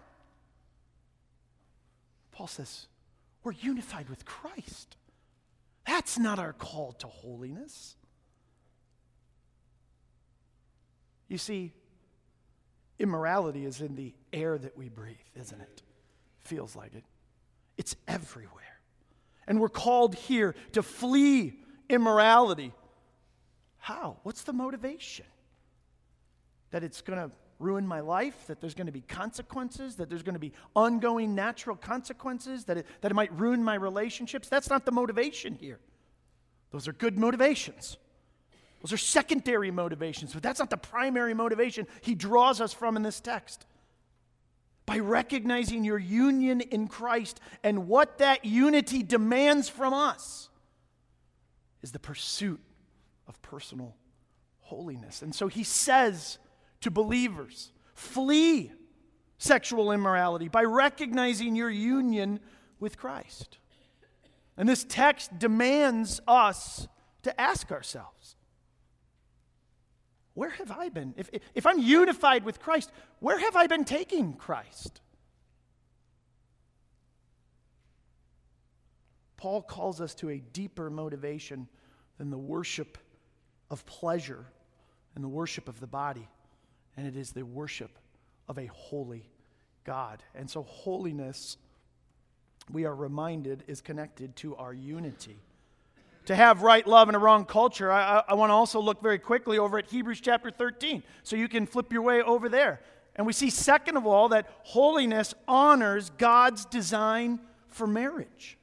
Paul 2.32 2.48
says, 2.48 2.88
we're 3.44 3.52
unified 3.52 4.10
with 4.10 4.26
Christ. 4.26 4.96
That's 5.86 6.18
not 6.18 6.40
our 6.40 6.54
call 6.54 6.94
to 6.94 7.08
holiness. 7.08 7.96
You 11.28 11.38
see, 11.38 11.74
Immorality 13.00 13.66
is 13.66 13.82
in 13.82 13.96
the 13.96 14.14
air 14.34 14.58
that 14.58 14.78
we 14.78 14.90
breathe, 14.90 15.16
isn't 15.36 15.62
it? 15.62 15.82
Feels 16.40 16.76
like 16.76 16.96
it. 16.96 17.04
It's 17.78 17.96
everywhere. 18.08 18.64
And 19.48 19.60
we're 19.60 19.70
called 19.70 20.16
here 20.16 20.56
to 20.74 20.84
flee 20.84 21.60
immorality. 21.90 22.74
How? 23.78 24.18
What's 24.24 24.44
the 24.44 24.54
motivation? 24.54 25.26
That 26.72 26.84
it's 26.84 27.02
going 27.02 27.20
to 27.20 27.32
ruin 27.60 27.88
my 27.88 28.02
life, 28.02 28.48
that 28.48 28.62
there's 28.62 28.74
going 28.74 28.88
to 28.88 28.92
be 28.92 29.02
consequences, 29.02 29.96
that 29.96 30.10
there's 30.10 30.24
going 30.24 30.36
to 30.36 30.40
be 30.40 30.52
ongoing 30.76 31.34
natural 31.34 31.76
consequences, 31.76 32.66
that 32.66 32.78
it, 32.78 32.86
that 33.02 33.12
it 33.12 33.16
might 33.16 33.32
ruin 33.40 33.64
my 33.64 33.76
relationships. 33.76 34.50
That's 34.50 34.70
not 34.70 34.86
the 34.86 34.92
motivation 34.92 35.56
here. 35.56 35.80
Those 36.72 36.88
are 36.88 36.94
good 36.94 37.18
motivations. 37.18 37.98
Those 38.88 38.94
are 38.94 38.98
secondary 38.98 39.70
motivations, 39.70 40.32
but 40.32 40.42
that's 40.42 40.60
not 40.60 40.70
the 40.70 40.78
primary 40.78 41.34
motivation 41.34 41.88
he 42.00 42.16
draws 42.16 42.62
us 42.62 42.72
from 42.72 42.96
in 42.96 43.04
this 43.04 43.20
text. 43.20 43.66
By 44.86 45.00
recognizing 45.00 45.84
your 45.84 45.98
union 45.98 46.62
in 46.62 46.88
Christ 46.88 47.42
and 47.66 47.90
what 47.90 48.20
that 48.20 48.46
unity 48.46 49.04
demands 49.04 49.68
from 49.68 49.94
us 49.94 50.48
is 51.82 51.92
the 51.92 52.00
pursuit 52.00 52.62
of 53.28 53.42
personal 53.42 53.94
holiness. 54.62 55.22
And 55.22 55.36
so 55.36 55.50
he 55.50 55.66
says 55.66 56.38
to 56.80 56.90
believers, 56.90 57.74
flee 57.94 58.72
sexual 59.38 59.92
immorality 59.92 60.48
by 60.48 60.64
recognizing 60.64 61.58
your 61.58 61.70
union 61.70 62.40
with 62.80 62.98
Christ. 62.98 63.58
And 64.56 64.70
this 64.70 64.86
text 64.88 65.38
demands 65.38 66.22
us 66.26 66.88
to 67.24 67.42
ask 67.42 67.70
ourselves 67.70 68.37
where 70.38 70.52
have 70.52 70.70
I 70.70 70.90
been? 70.90 71.16
If, 71.18 71.32
if 71.56 71.66
I'm 71.66 71.80
unified 71.80 72.46
with 72.46 72.60
Christ, 72.60 72.92
where 73.22 73.40
have 73.40 73.56
I 73.56 73.66
been 73.66 73.86
taking 73.86 74.34
Christ? 74.34 75.02
Paul 79.36 79.64
calls 79.64 80.00
us 80.00 80.14
to 80.14 80.30
a 80.30 80.38
deeper 80.38 80.92
motivation 80.92 81.68
than 82.20 82.30
the 82.30 82.38
worship 82.38 83.00
of 83.72 83.84
pleasure 83.88 84.46
and 85.16 85.24
the 85.24 85.28
worship 85.28 85.68
of 85.68 85.80
the 85.80 85.88
body, 85.88 86.28
and 86.96 87.08
it 87.08 87.18
is 87.18 87.32
the 87.32 87.44
worship 87.44 87.98
of 88.48 88.60
a 88.60 88.68
holy 88.68 89.32
God. 89.86 90.22
And 90.36 90.48
so, 90.48 90.62
holiness, 90.62 91.58
we 92.72 92.86
are 92.86 92.94
reminded, 92.96 93.64
is 93.66 93.82
connected 93.82 94.36
to 94.36 94.56
our 94.58 94.72
unity 94.72 95.40
to 96.28 96.36
have 96.36 96.62
right 96.62 96.86
love 96.86 97.08
in 97.08 97.16
a 97.16 97.20
wrong 97.20 97.46
culture, 97.46 97.90
I, 97.90 98.20
I, 98.20 98.24
I 98.30 98.34
want 98.36 98.50
to 98.50 98.54
also 98.54 98.82
look 98.82 99.02
very 99.02 99.18
quickly 99.18 99.58
over 99.58 99.78
at 99.78 99.88
Hebrews 99.88 100.20
chapter 100.22 100.52
13. 100.52 101.02
So 101.24 101.38
you 101.38 101.48
can 101.48 101.66
flip 101.66 101.92
your 101.92 102.02
way 102.02 102.22
over 102.22 102.50
there. 102.50 102.82
And 103.16 103.26
we 103.26 103.32
see, 103.32 103.50
second 103.50 103.96
of 103.96 104.06
all, 104.06 104.30
that 104.30 104.46
holiness 104.64 105.34
honors 105.48 106.12
God's 106.18 106.66
design 106.66 107.40
for 107.70 107.88
marriage. 107.88 108.58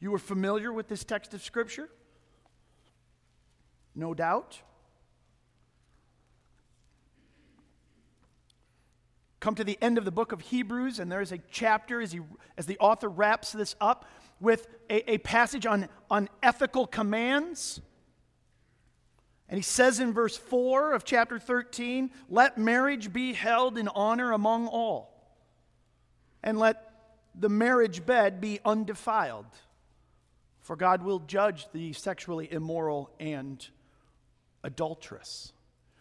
You 0.00 0.14
are 0.14 0.18
familiar 0.18 0.70
with 0.70 0.88
this 0.88 1.02
text 1.02 1.32
of 1.32 1.42
Scripture? 1.42 1.88
No 3.94 4.12
doubt. 4.12 4.60
Come 9.40 9.54
to 9.54 9.64
the 9.64 9.78
end 9.80 9.98
of 9.98 10.04
the 10.04 10.12
book 10.12 10.32
of 10.32 10.40
Hebrews, 10.42 10.98
and 10.98 11.10
there 11.10 11.22
is 11.22 11.32
a 11.32 11.38
chapter 11.50 12.00
as, 12.00 12.12
he, 12.12 12.20
as 12.58 12.66
the 12.66 12.78
author 12.78 13.08
wraps 13.08 13.52
this 13.52 13.74
up 13.80 14.04
with 14.38 14.68
a, 14.88 15.12
a 15.12 15.18
passage 15.18 15.66
on, 15.66 15.88
on 16.10 16.28
ethical 16.42 16.86
commands. 16.86 17.80
And 19.48 19.56
he 19.56 19.62
says 19.62 19.98
in 19.98 20.12
verse 20.12 20.36
4 20.36 20.92
of 20.92 21.04
chapter 21.04 21.38
13, 21.38 22.10
let 22.28 22.58
marriage 22.58 23.12
be 23.12 23.32
held 23.32 23.78
in 23.78 23.88
honor 23.88 24.32
among 24.32 24.68
all, 24.68 25.34
and 26.42 26.58
let 26.58 26.86
the 27.34 27.48
marriage 27.48 28.04
bed 28.04 28.40
be 28.40 28.60
undefiled, 28.64 29.46
for 30.60 30.76
God 30.76 31.02
will 31.02 31.20
judge 31.20 31.66
the 31.72 31.94
sexually 31.94 32.52
immoral 32.52 33.10
and 33.18 33.66
adulterous. 34.62 35.52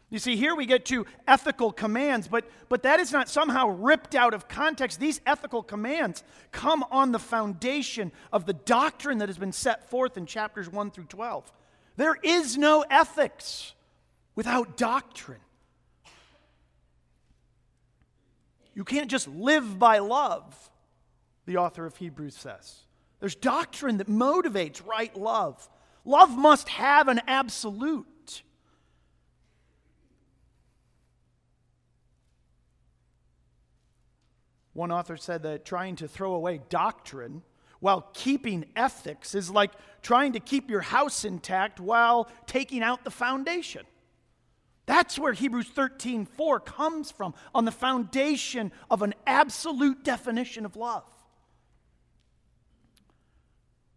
You 0.09 0.17
see, 0.17 0.35
here 0.35 0.55
we 0.55 0.65
get 0.65 0.85
to 0.85 1.05
ethical 1.27 1.71
commands, 1.71 2.27
but, 2.27 2.49
but 2.67 2.81
that 2.83 2.99
is 2.99 3.11
not 3.11 3.29
somehow 3.29 3.67
ripped 3.67 4.15
out 4.15 4.33
of 4.33 4.47
context. 4.47 4.99
These 4.99 5.21
ethical 5.25 5.61
commands 5.61 6.23
come 6.51 6.83
on 6.89 7.11
the 7.11 7.19
foundation 7.19 8.11
of 8.33 8.45
the 8.45 8.53
doctrine 8.53 9.19
that 9.19 9.29
has 9.29 9.37
been 9.37 9.51
set 9.51 9.87
forth 9.89 10.17
in 10.17 10.25
chapters 10.25 10.67
1 10.67 10.91
through 10.91 11.05
12. 11.05 11.51
There 11.95 12.17
is 12.23 12.57
no 12.57 12.83
ethics 12.89 13.73
without 14.33 14.77
doctrine. 14.77 15.41
You 18.73 18.83
can't 18.83 19.11
just 19.11 19.27
live 19.27 19.77
by 19.77 19.99
love, 19.99 20.71
the 21.45 21.57
author 21.57 21.85
of 21.85 21.97
Hebrews 21.97 22.35
says. 22.35 22.83
There's 23.19 23.35
doctrine 23.35 23.97
that 23.97 24.07
motivates 24.07 24.85
right 24.87 25.15
love. 25.15 25.69
Love 26.05 26.35
must 26.35 26.69
have 26.69 27.09
an 27.09 27.21
absolute. 27.27 28.07
One 34.79 34.93
author 34.93 35.17
said 35.17 35.43
that 35.43 35.65
trying 35.65 35.97
to 35.97 36.07
throw 36.07 36.35
away 36.35 36.61
doctrine 36.69 37.41
while 37.81 38.09
keeping 38.13 38.63
ethics 38.77 39.35
is 39.35 39.51
like 39.51 39.73
trying 40.01 40.31
to 40.33 40.39
keep 40.39 40.69
your 40.69 40.79
house 40.79 41.25
intact 41.25 41.81
while 41.81 42.29
taking 42.47 42.81
out 42.81 43.03
the 43.03 43.11
foundation. 43.11 43.85
That's 44.85 45.19
where 45.19 45.33
Hebrews 45.33 45.67
13 45.67 46.25
4 46.25 46.61
comes 46.61 47.11
from, 47.11 47.33
on 47.53 47.65
the 47.65 47.73
foundation 47.73 48.71
of 48.89 49.01
an 49.01 49.15
absolute 49.27 50.05
definition 50.05 50.65
of 50.65 50.77
love. 50.77 51.03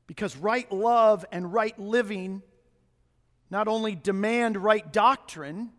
Because 0.08 0.36
right 0.36 0.70
love 0.72 1.24
and 1.30 1.52
right 1.52 1.78
living 1.78 2.42
not 3.50 3.68
only 3.68 3.94
demand 3.94 4.56
right 4.56 4.92
doctrine, 4.92 5.70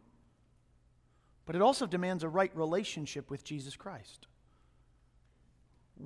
but 1.45 1.57
it 1.57 1.62
also 1.62 1.88
demands 1.88 2.24
a 2.24 2.29
right 2.29 2.55
relationship 2.55 3.29
with 3.29 3.43
Jesus 3.43 3.75
Christ. 3.75 4.27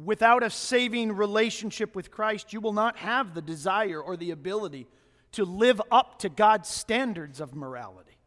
Without 0.06 0.44
a 0.44 0.50
saving 0.50 1.12
relationship 1.12 1.96
with 1.96 2.12
Christ, 2.12 2.54
you 2.54 2.62
will 2.62 2.74
not 2.74 2.98
have 2.98 3.34
the 3.34 3.42
desire 3.42 4.00
or 4.00 4.16
the 4.16 4.30
ability 4.30 4.88
to 5.32 5.44
live 5.44 5.82
up 5.92 6.20
to 6.20 6.30
God's 6.30 6.70
standards 6.70 7.42
of 7.42 7.56
morality. 7.56 8.18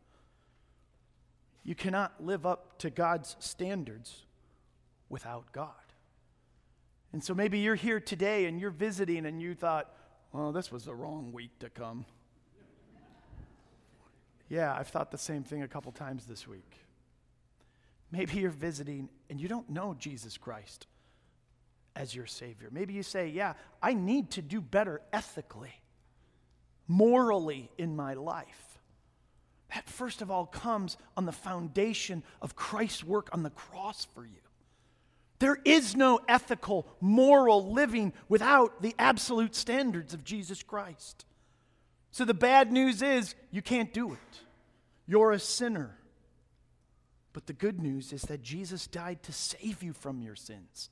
You 1.62 1.76
cannot 1.76 2.24
live 2.24 2.44
up 2.44 2.78
to 2.80 2.90
God's 2.90 3.36
standards 3.38 4.26
without 5.08 5.52
God. 5.52 5.70
And 7.12 7.22
so 7.22 7.34
maybe 7.34 7.60
you're 7.60 7.76
here 7.76 8.00
today 8.00 8.46
and 8.46 8.60
you're 8.60 8.70
visiting 8.70 9.26
and 9.26 9.40
you 9.40 9.54
thought, 9.54 9.92
well, 10.32 10.50
this 10.50 10.72
was 10.72 10.84
the 10.84 10.94
wrong 10.94 11.32
week 11.32 11.56
to 11.60 11.70
come. 11.70 12.04
yeah, 14.48 14.74
I've 14.74 14.88
thought 14.88 15.12
the 15.12 15.18
same 15.18 15.44
thing 15.44 15.62
a 15.62 15.68
couple 15.68 15.92
times 15.92 16.26
this 16.26 16.48
week. 16.48 16.78
Maybe 18.10 18.38
you're 18.38 18.50
visiting 18.50 19.08
and 19.28 19.40
you 19.40 19.46
don't 19.46 19.70
know 19.70 19.94
Jesus 19.98 20.36
Christ 20.36 20.88
as 21.96 22.14
your 22.14 22.26
Savior. 22.26 22.68
Maybe 22.70 22.94
you 22.94 23.02
say, 23.02 23.28
Yeah, 23.28 23.54
I 23.82 23.94
need 23.94 24.30
to 24.32 24.42
do 24.42 24.60
better 24.60 25.00
ethically, 25.12 25.74
morally 26.86 27.70
in 27.78 27.96
my 27.96 28.14
life. 28.14 28.78
That, 29.74 29.88
first 29.88 30.20
of 30.20 30.30
all, 30.30 30.46
comes 30.46 30.96
on 31.16 31.26
the 31.26 31.32
foundation 31.32 32.24
of 32.42 32.56
Christ's 32.56 33.04
work 33.04 33.28
on 33.32 33.42
the 33.42 33.50
cross 33.50 34.04
for 34.04 34.24
you. 34.24 34.40
There 35.38 35.58
is 35.64 35.96
no 35.96 36.20
ethical, 36.28 36.86
moral 37.00 37.72
living 37.72 38.12
without 38.28 38.82
the 38.82 38.94
absolute 38.98 39.54
standards 39.54 40.12
of 40.12 40.24
Jesus 40.24 40.62
Christ. 40.62 41.24
So 42.10 42.24
the 42.24 42.34
bad 42.34 42.72
news 42.72 43.00
is 43.00 43.34
you 43.50 43.62
can't 43.62 43.94
do 43.94 44.12
it. 44.12 44.40
You're 45.06 45.32
a 45.32 45.38
sinner. 45.38 45.96
But 47.32 47.46
the 47.46 47.52
good 47.52 47.80
news 47.80 48.12
is 48.12 48.22
that 48.22 48.42
Jesus 48.42 48.86
died 48.86 49.22
to 49.22 49.32
save 49.32 49.82
you 49.82 49.92
from 49.92 50.20
your 50.20 50.34
sins 50.34 50.90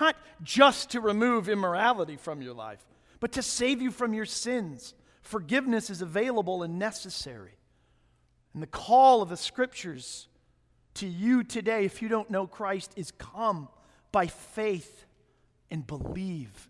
not 0.00 0.16
just 0.42 0.90
to 0.90 1.00
remove 1.00 1.48
immorality 1.48 2.16
from 2.16 2.42
your 2.42 2.54
life, 2.54 2.84
but 3.20 3.32
to 3.32 3.42
save 3.42 3.82
you 3.82 3.90
from 3.90 4.14
your 4.14 4.26
sins. 4.26 4.94
Forgiveness 5.22 5.90
is 5.90 6.02
available 6.02 6.62
and 6.62 6.78
necessary. 6.78 7.58
And 8.54 8.62
the 8.62 8.66
call 8.66 9.22
of 9.22 9.28
the 9.28 9.36
scriptures 9.36 10.28
to 10.94 11.06
you 11.06 11.44
today, 11.44 11.84
if 11.84 12.02
you 12.02 12.08
don't 12.08 12.30
know 12.30 12.46
Christ, 12.46 12.92
is 12.96 13.10
come 13.12 13.68
by 14.10 14.26
faith 14.26 15.04
and 15.70 15.86
believe 15.86 16.68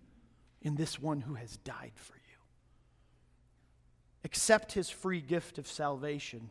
in 0.60 0.74
this 0.74 0.98
one 0.98 1.20
who 1.20 1.34
has 1.34 1.56
died 1.58 1.92
for 1.94 2.14
you. 2.14 2.20
Accept 4.24 4.72
his 4.72 4.90
free 4.90 5.20
gift 5.20 5.58
of 5.58 5.66
salvation, 5.66 6.50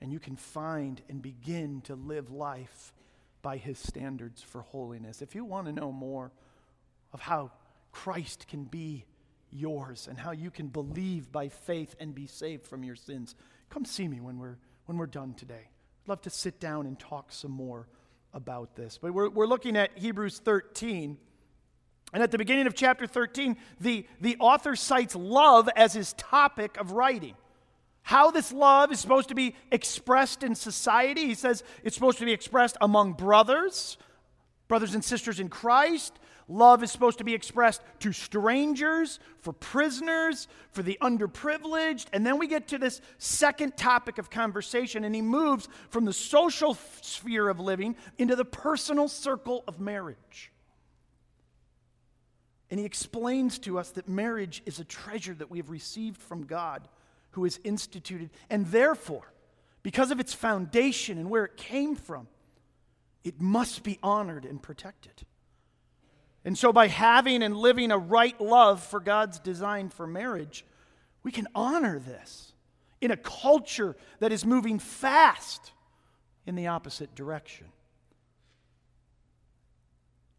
and 0.00 0.12
you 0.12 0.18
can 0.18 0.36
find 0.36 1.00
and 1.08 1.20
begin 1.20 1.82
to 1.82 1.94
live 1.94 2.32
life 2.32 2.92
by 3.46 3.58
his 3.58 3.78
standards 3.78 4.42
for 4.42 4.62
holiness. 4.62 5.22
If 5.22 5.36
you 5.36 5.44
want 5.44 5.68
to 5.68 5.72
know 5.72 5.92
more 5.92 6.32
of 7.12 7.20
how 7.20 7.52
Christ 7.92 8.48
can 8.48 8.64
be 8.64 9.04
yours 9.52 10.08
and 10.10 10.18
how 10.18 10.32
you 10.32 10.50
can 10.50 10.66
believe 10.66 11.30
by 11.30 11.48
faith 11.48 11.94
and 12.00 12.12
be 12.12 12.26
saved 12.26 12.66
from 12.66 12.82
your 12.82 12.96
sins, 12.96 13.36
come 13.70 13.84
see 13.84 14.08
me 14.08 14.18
when 14.18 14.40
we're, 14.40 14.58
when 14.86 14.98
we're 14.98 15.06
done 15.06 15.32
today. 15.32 15.70
I'd 16.02 16.08
love 16.08 16.22
to 16.22 16.30
sit 16.30 16.58
down 16.58 16.86
and 16.86 16.98
talk 16.98 17.30
some 17.30 17.52
more 17.52 17.86
about 18.34 18.74
this. 18.74 18.98
But 19.00 19.14
we're, 19.14 19.28
we're 19.28 19.46
looking 19.46 19.76
at 19.76 19.96
Hebrews 19.96 20.40
13. 20.40 21.16
And 22.12 22.22
at 22.24 22.32
the 22.32 22.38
beginning 22.38 22.66
of 22.66 22.74
chapter 22.74 23.06
13, 23.06 23.56
the, 23.80 24.08
the 24.20 24.36
author 24.40 24.74
cites 24.74 25.14
love 25.14 25.68
as 25.76 25.92
his 25.92 26.14
topic 26.14 26.76
of 26.80 26.90
writing 26.90 27.36
how 28.06 28.30
this 28.30 28.52
love 28.52 28.92
is 28.92 29.00
supposed 29.00 29.30
to 29.30 29.34
be 29.34 29.56
expressed 29.72 30.44
in 30.44 30.54
society. 30.54 31.26
He 31.26 31.34
says 31.34 31.64
it's 31.82 31.96
supposed 31.96 32.18
to 32.18 32.24
be 32.24 32.32
expressed 32.32 32.76
among 32.80 33.14
brothers, 33.14 33.98
brothers 34.68 34.94
and 34.94 35.04
sisters 35.04 35.40
in 35.40 35.48
Christ. 35.48 36.16
Love 36.46 36.84
is 36.84 36.92
supposed 36.92 37.18
to 37.18 37.24
be 37.24 37.34
expressed 37.34 37.82
to 37.98 38.12
strangers, 38.12 39.18
for 39.40 39.52
prisoners, 39.52 40.46
for 40.70 40.84
the 40.84 40.96
underprivileged. 41.02 42.06
And 42.12 42.24
then 42.24 42.38
we 42.38 42.46
get 42.46 42.68
to 42.68 42.78
this 42.78 43.00
second 43.18 43.76
topic 43.76 44.18
of 44.18 44.30
conversation, 44.30 45.02
and 45.02 45.12
he 45.12 45.20
moves 45.20 45.68
from 45.90 46.04
the 46.04 46.12
social 46.12 46.78
sphere 47.00 47.48
of 47.48 47.58
living 47.58 47.96
into 48.18 48.36
the 48.36 48.44
personal 48.44 49.08
circle 49.08 49.64
of 49.66 49.80
marriage. 49.80 50.52
And 52.70 52.78
he 52.78 52.86
explains 52.86 53.58
to 53.60 53.80
us 53.80 53.90
that 53.90 54.08
marriage 54.08 54.62
is 54.64 54.78
a 54.78 54.84
treasure 54.84 55.34
that 55.34 55.50
we 55.50 55.58
have 55.58 55.70
received 55.70 56.22
from 56.22 56.44
God 56.44 56.86
who 57.36 57.44
is 57.44 57.60
instituted. 57.64 58.30
And 58.48 58.66
therefore, 58.66 59.30
because 59.82 60.10
of 60.10 60.18
its 60.18 60.32
foundation 60.32 61.18
and 61.18 61.28
where 61.28 61.44
it 61.44 61.58
came 61.58 61.94
from, 61.94 62.28
it 63.24 63.42
must 63.42 63.82
be 63.82 63.98
honored 64.02 64.46
and 64.46 64.60
protected. 64.60 65.12
And 66.46 66.56
so, 66.56 66.72
by 66.72 66.88
having 66.88 67.42
and 67.42 67.54
living 67.54 67.90
a 67.90 67.98
right 67.98 68.40
love 68.40 68.82
for 68.82 69.00
God's 69.00 69.38
design 69.38 69.90
for 69.90 70.06
marriage, 70.06 70.64
we 71.22 71.30
can 71.30 71.46
honor 71.54 71.98
this 71.98 72.54
in 73.02 73.10
a 73.10 73.16
culture 73.18 73.96
that 74.20 74.32
is 74.32 74.46
moving 74.46 74.78
fast 74.78 75.72
in 76.46 76.54
the 76.54 76.68
opposite 76.68 77.14
direction. 77.14 77.66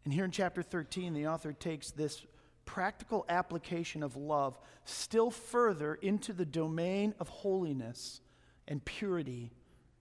And 0.04 0.12
here 0.12 0.24
in 0.24 0.32
chapter 0.32 0.62
13, 0.64 1.14
the 1.14 1.28
author 1.28 1.52
takes 1.52 1.92
this 1.92 2.26
practical 2.68 3.24
application 3.30 4.02
of 4.02 4.14
love 4.14 4.58
still 4.84 5.30
further 5.30 5.94
into 5.94 6.34
the 6.34 6.44
domain 6.44 7.14
of 7.18 7.26
holiness 7.30 8.20
and 8.68 8.84
purity 8.84 9.50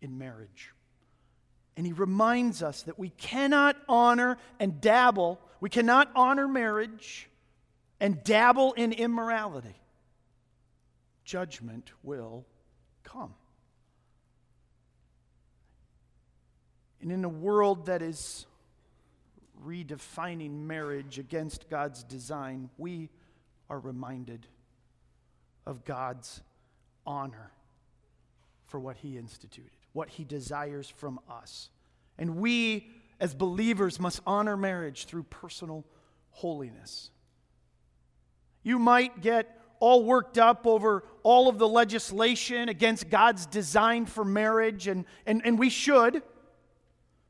in 0.02 0.18
marriage. 0.18 0.74
And 1.78 1.86
he 1.86 1.94
reminds 1.94 2.62
us 2.62 2.82
that 2.84 3.00
we 3.00 3.12
cannot 3.12 3.78
honor 3.88 4.38
and 4.60 4.82
dabble, 4.82 5.40
we 5.62 5.70
cannot 5.70 6.12
honor 6.14 6.46
marriage 6.46 7.30
and 8.02 8.22
dabble 8.26 8.74
in 8.74 8.92
immorality. 8.92 9.80
Judgment 11.24 11.90
will 12.04 12.46
come. 13.06 13.34
And 17.02 17.14
in 17.14 17.24
a 17.24 17.30
world 17.30 17.86
that 17.86 18.02
is 18.02 18.46
redefining 19.65 20.65
marriage 20.65 21.20
against 21.20 21.70
God's 21.70 22.04
design, 22.04 22.70
we 22.78 23.10
are 23.70 23.80
reminded 23.80 24.48
of 25.65 25.84
God's 25.84 26.41
honor 27.06 27.52
for 28.65 28.80
what 28.80 28.98
He 28.98 29.17
instituted, 29.17 29.72
what 29.93 30.10
He 30.10 30.24
desires 30.24 30.89
from 30.89 31.20
us. 31.30 31.70
And 32.17 32.38
we, 32.38 32.89
as 33.20 33.34
believers, 33.34 34.00
must 34.00 34.22
honor 34.26 34.58
marriage 34.58 35.06
through 35.06 35.24
personal 35.24 35.86
holiness. 36.32 37.12
You 38.63 38.80
might 38.80 39.22
get 39.22 39.54
all 39.80 40.04
worked 40.04 40.38
up 40.38 40.65
over 40.65 41.04
all 41.24 41.48
of 41.48 41.60
the 41.60 41.67
legislation 41.67 42.70
against 42.70 43.10
God's 43.10 43.46
design 43.46 44.06
for 44.06 44.26
marriage, 44.26 44.88
and, 44.88 45.06
and, 45.26 45.41
and 45.46 45.60
we 45.60 45.70
should. 45.70 46.24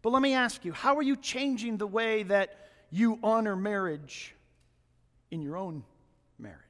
But 0.07 0.13
let 0.13 0.21
me 0.21 0.35
ask 0.35 0.63
you 0.63 0.71
how 0.71 0.95
are 0.95 1.01
you 1.01 1.17
changing 1.17 1.75
the 1.75 1.85
way 1.85 2.23
that 2.23 2.69
you 2.89 3.19
honor 3.21 3.57
marriage 3.57 4.33
in 5.31 5.41
your 5.41 5.57
own 5.57 5.83
marriage? 6.39 6.61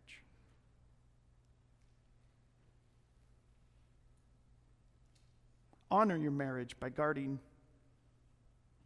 Honor 5.91 6.17
your 6.17 6.31
marriage 6.31 6.79
by 6.79 6.89
guarding 6.89 7.37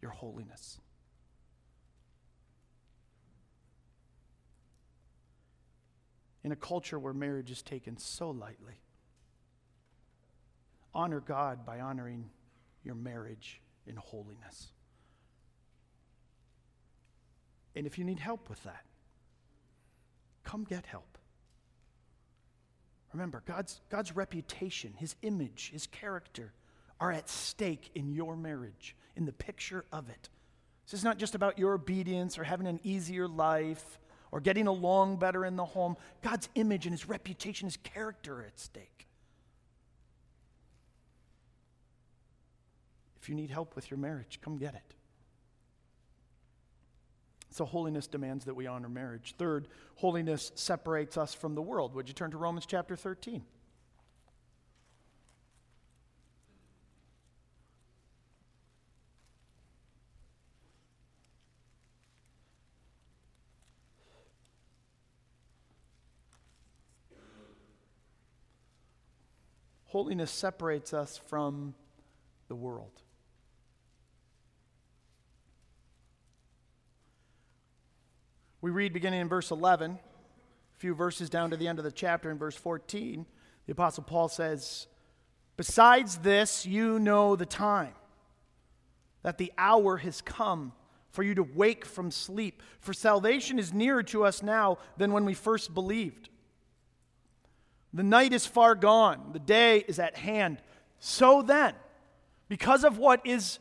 your 0.01 0.11
holiness. 0.11 0.81
In 6.43 6.51
a 6.51 6.57
culture 6.57 6.99
where 6.99 7.13
marriage 7.13 7.51
is 7.51 7.61
taken 7.61 7.95
so 7.95 8.31
lightly, 8.31 8.81
honor 10.93 11.21
God 11.21 11.65
by 11.65 11.79
honoring 11.79 12.29
your 12.83 12.95
marriage 12.95 13.61
in 13.86 13.96
holiness. 13.96 14.72
And 17.76 17.88
if 17.88 17.98
you 17.98 18.04
need 18.04 18.20
help 18.20 18.50
with 18.50 18.63
that, 18.63 18.86
come 20.44 20.63
get 20.63 20.86
help. 20.86 21.17
Remember, 23.13 23.44
God's, 23.46 23.82
God's 23.89 24.15
reputation, 24.15 24.94
His 24.98 25.15
image, 25.22 25.72
His 25.72 25.88
character 25.88 26.54
are 27.00 27.12
at 27.12 27.30
stake 27.30 27.89
in 27.96 28.12
your 28.12 28.36
marriage, 28.36 28.96
in 29.15 29.26
the 29.26 29.34
picture 29.34 29.86
of 29.91 30.10
it. 30.10 30.30
This 30.86 31.00
is 31.00 31.04
not 31.04 31.17
just 31.17 31.36
about 31.36 31.58
your 31.58 31.74
obedience 31.74 32.38
or 32.38 32.44
having 32.44 32.67
an 32.67 32.80
easier 32.84 33.28
life 33.28 34.00
or 34.32 34.39
getting 34.39 34.67
along 34.67 35.17
better 35.17 35.46
in 35.46 35.56
the 35.56 35.65
home. 35.65 35.98
God's 36.22 36.50
image 36.56 36.86
and 36.86 36.94
his 36.94 37.08
reputation, 37.08 37.67
his 37.67 37.78
character 37.78 38.39
are 38.39 38.44
at 38.44 38.60
stake. 38.60 39.08
If 43.21 43.29
you 43.29 43.36
need 43.36 43.51
help 43.51 43.75
with 43.75 43.91
your 43.91 43.99
marriage, 43.99 44.39
come 44.41 44.57
get 44.57 44.73
it. 44.73 44.95
So, 47.51 47.65
holiness 47.65 48.07
demands 48.07 48.45
that 48.45 48.55
we 48.55 48.65
honor 48.65 48.89
marriage. 48.89 49.36
Third, 49.38 49.67
holiness 49.95 50.51
separates 50.55 51.17
us 51.17 51.34
from 51.34 51.53
the 51.53 51.62
world. 51.62 51.93
Would 51.93 52.07
you 52.07 52.15
turn 52.15 52.31
to 52.31 52.38
Romans 52.38 52.65
chapter 52.65 52.95
13? 52.95 53.43
Holiness 69.86 70.31
separates 70.31 70.93
us 70.93 71.17
from 71.27 71.75
the 72.47 72.55
world. 72.55 73.03
We 78.62 78.69
read 78.69 78.93
beginning 78.93 79.21
in 79.21 79.28
verse 79.28 79.50
11, 79.50 79.91
a 79.91 80.80
few 80.80 80.93
verses 80.93 81.32
down 81.32 81.50
to 81.50 81.58
the 81.58 81.67
end 81.67 81.80
of 81.80 81.86
the 81.86 81.91
chapter 81.91 82.30
in 82.30 82.38
verse 82.38 82.56
14. 82.56 83.26
The 83.65 83.71
Apostle 83.71 84.04
Paul 84.04 84.28
says, 84.28 84.86
Besides 85.58 86.17
this, 86.17 86.65
you 86.65 87.00
know 87.00 87.36
the 87.36 87.45
time, 87.45 87.93
that 89.24 89.39
the 89.39 89.52
hour 89.58 89.97
has 89.97 90.21
come 90.21 90.74
for 91.10 91.24
you 91.24 91.34
to 91.36 91.43
wake 91.43 91.86
from 91.86 92.12
sleep. 92.12 92.62
For 92.80 92.93
salvation 92.93 93.58
is 93.58 93.74
nearer 93.74 94.04
to 94.04 94.26
us 94.26 94.43
now 94.43 94.78
than 94.97 95.12
when 95.12 95.26
we 95.26 95.34
first 95.34 95.74
believed. 95.74 96.30
The 97.93 98.04
night 98.04 98.32
is 98.32 98.45
far 98.45 98.76
gone, 98.76 99.32
the 99.34 99.39
day 99.39 99.84
is 99.88 100.00
at 100.00 100.15
hand. 100.15 100.60
So 101.00 101.41
then, 101.41 101.74
because 102.47 102.84
of 102.84 103.00
what 103.00 103.26
is 103.26 103.60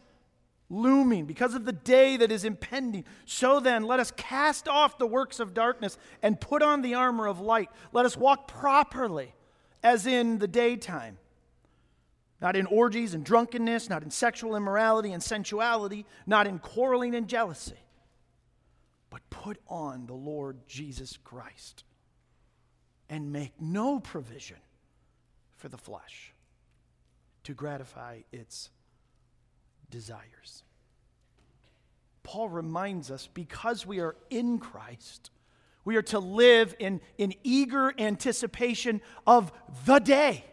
looming, 0.70 1.26
because 1.26 1.54
of 1.54 1.64
the 1.64 1.72
day 1.72 2.16
that 2.16 2.30
is 2.30 2.44
impending, 2.44 3.04
so 3.26 3.60
then 3.60 3.82
let 3.82 4.00
us 4.00 4.12
cast 4.12 4.68
off 4.68 4.96
the 4.96 5.06
works 5.06 5.40
of 5.40 5.52
darkness 5.52 5.98
and 6.22 6.40
put 6.40 6.62
on 6.62 6.80
the 6.80 6.94
armor 6.94 7.26
of 7.26 7.40
light. 7.40 7.68
Let 7.92 8.06
us 8.06 8.16
walk 8.16 8.46
properly 8.46 9.34
as 9.82 10.06
in 10.06 10.38
the 10.38 10.48
daytime. 10.48 11.18
Not 12.40 12.56
in 12.56 12.64
orgies 12.66 13.12
and 13.12 13.22
drunkenness, 13.22 13.90
not 13.90 14.02
in 14.02 14.10
sexual 14.10 14.56
immorality 14.56 15.12
and 15.12 15.22
sensuality, 15.22 16.06
not 16.26 16.46
in 16.46 16.58
quarreling 16.58 17.14
and 17.14 17.28
jealousy, 17.28 17.74
but 19.10 19.28
put 19.28 19.58
on 19.68 20.06
the 20.06 20.14
Lord 20.14 20.66
Jesus 20.66 21.18
Christ 21.22 21.84
and 23.10 23.32
make 23.32 23.60
no 23.60 24.00
provision 24.00 24.56
for 25.56 25.68
the 25.68 25.76
flesh 25.76 26.32
to 27.42 27.52
gratify 27.52 28.20
its 28.32 28.70
desires. 29.90 30.62
Paul 32.22 32.48
reminds 32.48 33.10
us 33.10 33.28
because 33.32 33.84
we 33.84 34.00
are 34.00 34.16
in 34.30 34.58
Christ, 34.58 35.30
we 35.84 35.96
are 35.96 36.02
to 36.02 36.18
live 36.18 36.74
in, 36.78 37.00
in 37.18 37.34
eager 37.42 37.92
anticipation 37.98 39.00
of 39.26 39.52
the 39.86 39.98
day, 39.98 40.44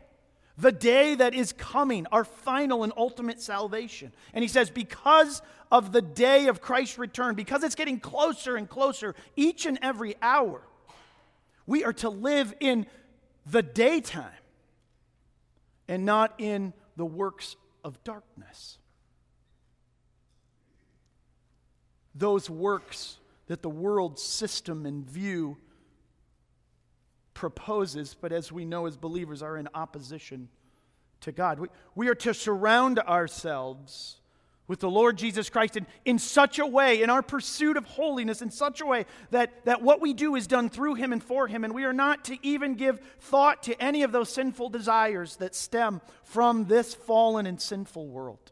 the 0.58 0.71
day 0.71 1.15
that 1.15 1.34
is 1.34 1.54
coming, 1.54 2.08
our 2.12 2.23
final 2.23 2.84
and 2.84 2.93
ultimate 2.97 3.41
salvation. 3.41 4.12
And 4.34 4.43
he 4.43 4.47
says, 4.47 4.69
because 4.69 5.41
of 5.71 5.91
the 5.91 6.02
day 6.02 6.47
of 6.47 6.62
Christ's 6.62 6.97
return, 6.97 7.36
because 7.36 7.63
it's 7.63 7.76
getting 7.76 8.00
closer 8.00 8.56
and 8.56 8.67
closer 8.67 9.15
each 9.36 9.65
and 9.65 9.78
every 9.82 10.15
hour, 10.21 10.62
we 11.65 11.84
are 11.84 11.93
to 11.93 12.10
live 12.10 12.54
in 12.60 12.88
the 13.45 13.62
daytime 13.62 14.32
and 15.88 16.06
not 16.06 16.34
in 16.38 16.73
the 16.95 17.06
works 17.06 17.56
of 17.84 18.04
darkness. 18.04 18.80
Those 22.18 22.50
works 22.50 23.18
that 23.48 23.62
the 23.62 23.70
world 23.70 24.20
system 24.20 24.86
and 24.86 25.06
view 25.06 25.58
proposes, 27.34 28.16
but 28.20 28.32
as 28.32 28.52
we 28.52 28.66
know 28.66 28.88
as 28.88 28.98
believers, 28.98 29.44
are 29.44 29.58
in 29.58 29.70
opposition 29.74 30.50
to 31.22 31.32
God. 31.32 31.60
We, 31.60 31.68
we 31.96 32.08
are 32.10 32.16
to 32.16 32.34
surround 32.34 33.00
ourselves 33.00 34.20
with 34.68 34.80
the 34.80 34.90
Lord 34.90 35.18
Jesus 35.18 35.50
Christ 35.50 35.78
in, 35.78 35.88
in 36.04 36.20
such 36.20 36.60
a 36.60 36.66
way, 36.66 37.02
in 37.02 37.10
our 37.10 37.22
pursuit 37.22 37.78
of 37.78 37.86
holiness, 37.86 38.42
in 38.42 38.52
such 38.52 38.82
a 38.82 38.86
way 38.86 39.06
that, 39.32 39.66
that 39.66 39.82
what 39.82 40.02
we 40.02 40.14
do 40.14 40.36
is 40.36 40.46
done 40.46 40.70
through 40.70 40.96
Him 40.96 41.14
and 41.14 41.24
for 41.24 41.48
Him, 41.48 41.64
and 41.64 41.74
we 41.74 41.86
are 41.86 41.94
not 41.94 42.26
to 42.26 42.38
even 42.46 42.76
give 42.76 43.00
thought 43.20 43.64
to 43.64 43.82
any 43.82 44.04
of 44.04 44.12
those 44.12 44.30
sinful 44.30 44.70
desires 44.70 45.38
that 45.38 45.56
stem 45.56 46.02
from 46.24 46.66
this 46.66 46.94
fallen 46.94 47.46
and 47.46 47.62
sinful 47.62 48.08
world. 48.08 48.52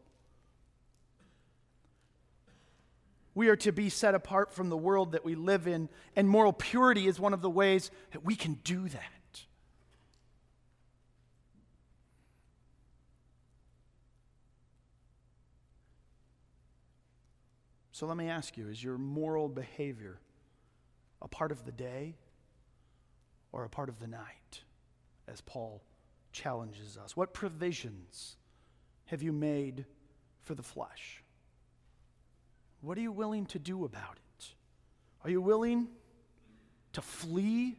We 3.36 3.50
are 3.50 3.56
to 3.56 3.70
be 3.70 3.90
set 3.90 4.14
apart 4.14 4.54
from 4.54 4.70
the 4.70 4.78
world 4.78 5.12
that 5.12 5.22
we 5.22 5.34
live 5.34 5.66
in, 5.66 5.90
and 6.16 6.26
moral 6.26 6.54
purity 6.54 7.06
is 7.06 7.20
one 7.20 7.34
of 7.34 7.42
the 7.42 7.50
ways 7.50 7.90
that 8.12 8.24
we 8.24 8.34
can 8.34 8.54
do 8.64 8.88
that. 8.88 9.02
So 17.92 18.06
let 18.06 18.16
me 18.16 18.30
ask 18.30 18.56
you 18.56 18.70
is 18.70 18.82
your 18.82 18.96
moral 18.96 19.50
behavior 19.50 20.18
a 21.20 21.28
part 21.28 21.52
of 21.52 21.66
the 21.66 21.72
day 21.72 22.14
or 23.52 23.64
a 23.64 23.68
part 23.68 23.90
of 23.90 24.00
the 24.00 24.06
night, 24.06 24.62
as 25.28 25.42
Paul 25.42 25.82
challenges 26.32 26.96
us? 26.96 27.14
What 27.14 27.34
provisions 27.34 28.36
have 29.04 29.22
you 29.22 29.32
made 29.32 29.84
for 30.40 30.54
the 30.54 30.62
flesh? 30.62 31.22
What 32.86 32.96
are 32.96 33.00
you 33.00 33.10
willing 33.10 33.46
to 33.46 33.58
do 33.58 33.84
about 33.84 34.16
it? 34.38 34.46
Are 35.24 35.30
you 35.30 35.40
willing 35.40 35.88
to 36.92 37.02
flee 37.02 37.78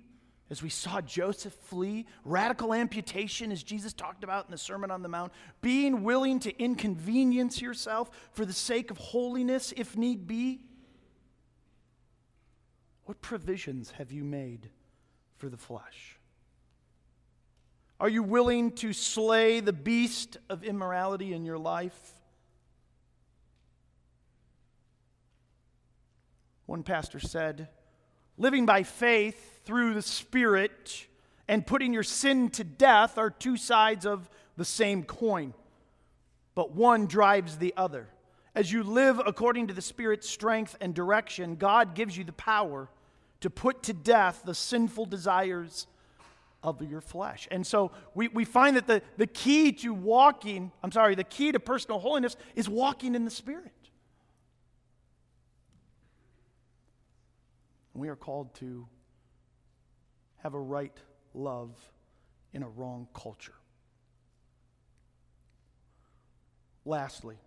as 0.50 0.62
we 0.62 0.68
saw 0.68 1.00
Joseph 1.00 1.54
flee, 1.54 2.06
radical 2.26 2.74
amputation, 2.74 3.54
as 3.54 3.64
Jesus 3.64 3.94
talked 3.94 4.26
about 4.26 4.48
in 4.48 4.52
the 4.52 4.58
Sermon 4.58 4.92
on 4.92 5.04
the 5.04 5.08
Mount, 5.08 5.32
being 5.62 6.04
willing 6.04 6.42
to 6.42 6.62
inconvenience 6.62 7.62
yourself 7.62 8.10
for 8.34 8.44
the 8.44 8.52
sake 8.52 8.92
of 8.92 8.98
holiness 8.98 9.74
if 9.78 9.96
need 9.96 10.28
be. 10.28 10.60
What 13.06 13.22
provisions 13.22 13.92
have 13.92 14.12
you 14.12 14.26
made 14.26 14.70
for 15.38 15.48
the 15.48 15.56
flesh? 15.56 16.20
Are 17.98 18.10
you 18.10 18.24
willing 18.24 18.74
to 18.74 18.92
slay 18.92 19.62
the 19.62 19.72
beast 19.72 20.36
of 20.50 20.66
immorality 20.66 21.32
in 21.32 21.46
your 21.46 21.58
life? 21.58 22.14
One 26.68 26.84
pastor 26.84 27.20
said, 27.20 27.70
Living 28.38 28.66
by 28.68 28.84
faith 28.84 29.66
through 29.66 29.96
the 29.96 30.02
Spirit 30.02 31.08
and 31.48 31.66
putting 31.66 31.94
your 31.94 32.04
sin 32.04 32.50
to 32.52 32.64
death 32.64 33.18
are 33.18 33.32
two 33.32 33.58
sides 33.58 34.06
of 34.06 34.30
the 34.58 34.66
same 34.66 35.04
coin, 35.04 35.54
but 36.54 36.76
one 36.76 37.08
drives 37.08 37.58
the 37.58 37.74
other. 37.78 38.08
As 38.54 38.72
you 38.72 38.84
live 38.84 39.22
according 39.26 39.68
to 39.68 39.74
the 39.74 39.82
Spirit's 39.82 40.30
strength 40.30 40.76
and 40.82 40.94
direction, 40.94 41.56
God 41.56 41.96
gives 41.96 42.18
you 42.18 42.26
the 42.26 42.34
power 42.34 42.90
to 43.40 43.50
put 43.50 43.84
to 43.84 43.94
death 43.94 44.42
the 44.46 44.56
sinful 44.56 45.06
desires 45.06 45.88
of 46.64 46.82
your 46.82 47.02
flesh. 47.02 47.48
And 47.50 47.66
so 47.66 47.92
we, 48.14 48.28
we 48.28 48.44
find 48.44 48.76
that 48.76 48.88
the, 48.88 49.02
the 49.16 49.28
key 49.28 49.72
to 49.72 49.94
walking, 49.94 50.72
I'm 50.84 50.92
sorry, 50.92 51.16
the 51.16 51.24
key 51.24 51.54
to 51.54 51.60
personal 51.60 52.00
holiness 52.00 52.36
is 52.56 52.68
walking 52.68 53.16
in 53.16 53.24
the 53.24 53.32
Spirit. 53.32 53.72
We 57.98 58.10
are 58.10 58.16
called 58.16 58.54
to 58.56 58.88
have 60.38 60.54
a 60.54 60.60
right 60.60 60.96
love 61.34 61.72
in 62.54 62.62
a 62.62 62.70
wrong 62.70 63.08
culture. 63.12 63.56
Lastly, 66.86 67.38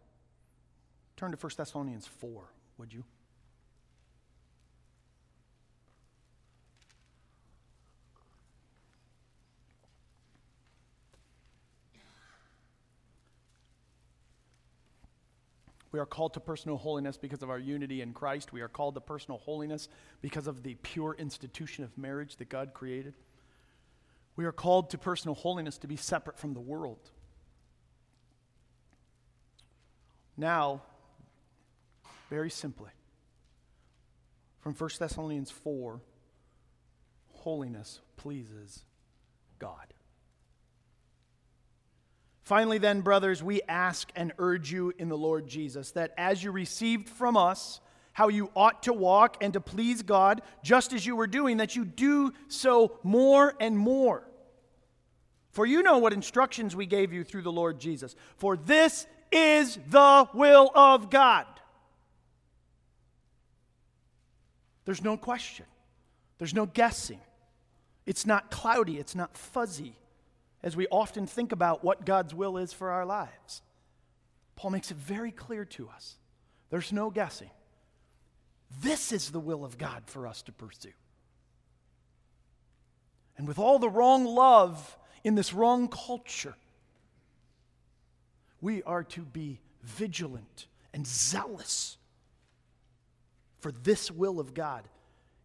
turn 1.16 1.30
to 1.30 1.36
1 1.36 1.52
Thessalonians 1.56 2.08
4, 2.08 2.42
would 2.78 2.92
you? 2.92 3.04
We 15.92 15.98
are 15.98 16.06
called 16.06 16.34
to 16.34 16.40
personal 16.40 16.76
holiness 16.76 17.16
because 17.16 17.42
of 17.42 17.50
our 17.50 17.58
unity 17.58 18.00
in 18.00 18.12
Christ. 18.12 18.52
We 18.52 18.60
are 18.60 18.68
called 18.68 18.94
to 18.94 19.00
personal 19.00 19.38
holiness 19.38 19.88
because 20.20 20.46
of 20.46 20.62
the 20.62 20.74
pure 20.76 21.16
institution 21.18 21.82
of 21.82 21.96
marriage 21.98 22.36
that 22.36 22.48
God 22.48 22.74
created. 22.74 23.14
We 24.36 24.44
are 24.44 24.52
called 24.52 24.90
to 24.90 24.98
personal 24.98 25.34
holiness 25.34 25.78
to 25.78 25.88
be 25.88 25.96
separate 25.96 26.38
from 26.38 26.54
the 26.54 26.60
world. 26.60 27.10
Now, 30.36 30.82
very 32.30 32.50
simply, 32.50 32.90
from 34.60 34.74
1 34.74 34.90
Thessalonians 34.98 35.50
4, 35.50 36.00
holiness 37.32 38.00
pleases 38.16 38.84
God. 39.58 39.92
Finally, 42.50 42.78
then, 42.78 43.00
brothers, 43.00 43.44
we 43.44 43.62
ask 43.68 44.10
and 44.16 44.32
urge 44.38 44.72
you 44.72 44.92
in 44.98 45.08
the 45.08 45.16
Lord 45.16 45.46
Jesus 45.46 45.92
that 45.92 46.12
as 46.18 46.42
you 46.42 46.50
received 46.50 47.08
from 47.08 47.36
us 47.36 47.80
how 48.12 48.26
you 48.26 48.50
ought 48.56 48.82
to 48.82 48.92
walk 48.92 49.36
and 49.40 49.52
to 49.52 49.60
please 49.60 50.02
God, 50.02 50.42
just 50.60 50.92
as 50.92 51.06
you 51.06 51.14
were 51.14 51.28
doing, 51.28 51.58
that 51.58 51.76
you 51.76 51.84
do 51.84 52.32
so 52.48 52.98
more 53.04 53.54
and 53.60 53.78
more. 53.78 54.26
For 55.52 55.64
you 55.64 55.84
know 55.84 55.98
what 55.98 56.12
instructions 56.12 56.74
we 56.74 56.86
gave 56.86 57.12
you 57.12 57.22
through 57.22 57.42
the 57.42 57.52
Lord 57.52 57.78
Jesus. 57.78 58.16
For 58.34 58.56
this 58.56 59.06
is 59.30 59.78
the 59.88 60.28
will 60.34 60.72
of 60.74 61.08
God. 61.08 61.46
There's 64.86 65.04
no 65.04 65.16
question, 65.16 65.66
there's 66.38 66.52
no 66.52 66.66
guessing. 66.66 67.20
It's 68.06 68.26
not 68.26 68.50
cloudy, 68.50 68.98
it's 68.98 69.14
not 69.14 69.36
fuzzy 69.36 69.94
as 70.62 70.76
we 70.76 70.86
often 70.88 71.26
think 71.26 71.52
about 71.52 71.82
what 71.84 72.04
God's 72.04 72.34
will 72.34 72.56
is 72.56 72.72
for 72.72 72.90
our 72.90 73.06
lives. 73.06 73.62
Paul 74.56 74.70
makes 74.70 74.90
it 74.90 74.96
very 74.96 75.30
clear 75.30 75.64
to 75.64 75.88
us 75.88 76.16
there's 76.70 76.92
no 76.92 77.10
guessing. 77.10 77.50
This 78.82 79.10
is 79.10 79.30
the 79.30 79.40
will 79.40 79.64
of 79.64 79.78
God 79.78 80.04
for 80.06 80.26
us 80.26 80.42
to 80.42 80.52
pursue. 80.52 80.92
And 83.36 83.48
with 83.48 83.58
all 83.58 83.78
the 83.78 83.88
wrong 83.88 84.24
love 84.24 84.98
in 85.24 85.34
this 85.34 85.52
wrong 85.52 85.88
culture, 85.88 86.54
we 88.60 88.82
are 88.82 89.02
to 89.04 89.22
be 89.22 89.60
vigilant 89.82 90.66
and 90.92 91.06
zealous 91.06 91.96
for 93.60 93.72
this 93.72 94.10
will 94.10 94.40
of 94.40 94.54
God. 94.54 94.84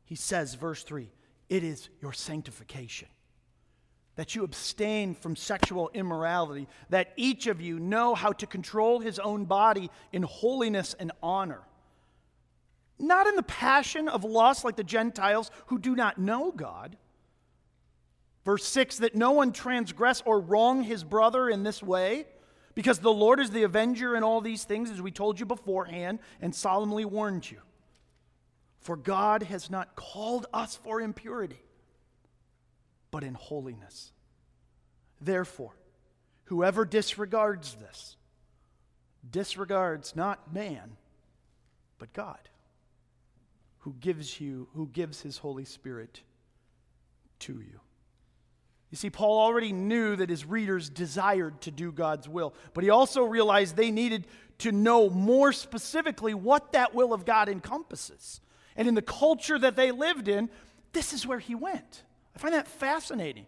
He 0.05 0.15
says, 0.15 0.55
verse 0.55 0.83
3 0.83 1.09
it 1.47 1.63
is 1.63 1.89
your 2.01 2.11
sanctification 2.11 3.07
that 4.15 4.35
you 4.35 4.43
abstain 4.43 5.13
from 5.13 5.35
sexual 5.35 5.91
immorality, 5.93 6.67
that 6.89 7.11
each 7.17 7.47
of 7.47 7.61
you 7.61 7.79
know 7.79 8.15
how 8.15 8.31
to 8.31 8.47
control 8.47 8.99
his 8.99 9.19
own 9.19 9.45
body 9.45 9.89
in 10.13 10.23
holiness 10.23 10.95
and 10.99 11.11
honor. 11.21 11.61
Not 12.97 13.27
in 13.27 13.35
the 13.35 13.43
passion 13.43 14.07
of 14.07 14.23
lust 14.23 14.63
like 14.63 14.77
the 14.77 14.83
Gentiles 14.83 15.51
who 15.67 15.79
do 15.79 15.95
not 15.95 16.17
know 16.17 16.51
God. 16.51 16.95
Verse 18.45 18.65
6 18.65 18.99
that 18.99 19.15
no 19.15 19.31
one 19.31 19.51
transgress 19.51 20.23
or 20.25 20.39
wrong 20.39 20.83
his 20.83 21.03
brother 21.03 21.49
in 21.49 21.63
this 21.63 21.83
way, 21.83 22.25
because 22.73 22.99
the 22.99 23.11
Lord 23.11 23.39
is 23.39 23.51
the 23.51 23.63
avenger 23.63 24.15
in 24.15 24.23
all 24.23 24.39
these 24.39 24.63
things, 24.63 24.91
as 24.91 25.01
we 25.01 25.11
told 25.11 25.39
you 25.39 25.45
beforehand 25.45 26.19
and 26.41 26.55
solemnly 26.55 27.03
warned 27.03 27.49
you. 27.49 27.59
For 28.79 28.95
God 28.95 29.43
has 29.43 29.69
not 29.69 29.95
called 29.95 30.45
us 30.53 30.75
for 30.75 31.01
impurity 31.01 31.64
but 33.15 33.23
in 33.23 33.33
holiness. 33.33 34.11
Therefore, 35.21 35.71
whoever 36.47 36.83
disregards 36.83 37.75
this 37.75 38.17
disregards 39.31 40.17
not 40.17 40.53
man, 40.53 40.97
but 41.97 42.11
God, 42.11 42.49
who 43.79 43.95
gives 44.01 44.41
you 44.41 44.67
who 44.73 44.87
gives 44.87 45.21
his 45.21 45.37
Holy 45.37 45.63
Spirit 45.63 46.23
to 47.39 47.53
you. 47.53 47.79
You 48.91 48.97
see, 48.97 49.09
Paul 49.09 49.39
already 49.39 49.71
knew 49.71 50.17
that 50.17 50.29
his 50.29 50.43
readers 50.43 50.89
desired 50.89 51.61
to 51.61 51.71
do 51.71 51.93
God's 51.93 52.27
will, 52.27 52.53
but 52.73 52.83
he 52.83 52.89
also 52.89 53.23
realized 53.23 53.77
they 53.77 53.91
needed 53.91 54.27
to 54.57 54.73
know 54.73 55.09
more 55.09 55.53
specifically 55.53 56.33
what 56.33 56.73
that 56.73 56.93
will 56.93 57.13
of 57.13 57.23
God 57.23 57.47
encompasses. 57.47 58.41
And 58.75 58.89
in 58.89 58.93
the 58.93 59.01
culture 59.01 59.57
that 59.57 59.77
they 59.77 59.91
lived 59.91 60.27
in, 60.27 60.49
this 60.91 61.13
is 61.13 61.25
where 61.25 61.39
he 61.39 61.55
went. 61.55 62.03
I 62.35 62.39
find 62.39 62.53
that 62.53 62.67
fascinating. 62.67 63.47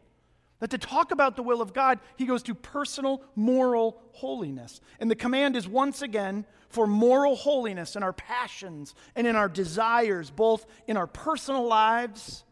That 0.60 0.72
to 0.72 0.78
talk 0.78 1.12
about 1.12 1.36
the 1.36 1.44
will 1.44 1.62
of 1.62 1.74
God, 1.74 2.00
he 2.16 2.26
goes 2.26 2.42
to 2.44 2.56
personal 2.56 3.22
moral 3.36 4.02
holiness. 4.14 4.82
And 5.00 5.12
the 5.12 5.16
command 5.16 5.56
is 5.56 5.68
once 5.68 6.02
again 6.02 6.46
for 6.70 6.88
moral 6.88 7.36
holiness 7.36 7.96
in 7.96 8.02
our 8.02 8.14
passions 8.14 8.96
and 9.16 9.28
in 9.28 9.36
our 9.36 9.50
desires, 9.50 10.32
both 10.32 10.66
in 10.88 10.98
our 10.98 11.06
personal 11.06 11.68
lives 11.68 12.44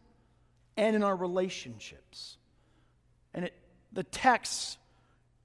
and 0.76 0.94
in 0.94 1.02
our 1.02 1.16
relationships. 1.16 2.36
And 3.34 3.46
it, 3.46 3.54
the 3.92 4.04
text, 4.04 4.78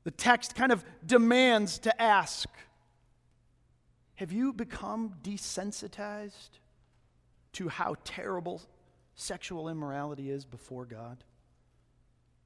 the 0.04 0.12
text 0.12 0.56
kind 0.56 0.72
of 0.72 0.86
demands 1.06 1.80
to 1.80 2.02
ask 2.02 2.48
Have 4.16 4.32
you 4.32 4.54
become 4.54 5.16
desensitized 5.24 6.60
to 7.54 7.70
how 7.70 7.96
terrible 8.04 8.62
sexual 9.22 9.70
immorality 9.70 10.30
is 10.30 10.46
before 10.46 10.86
God? 10.86 11.24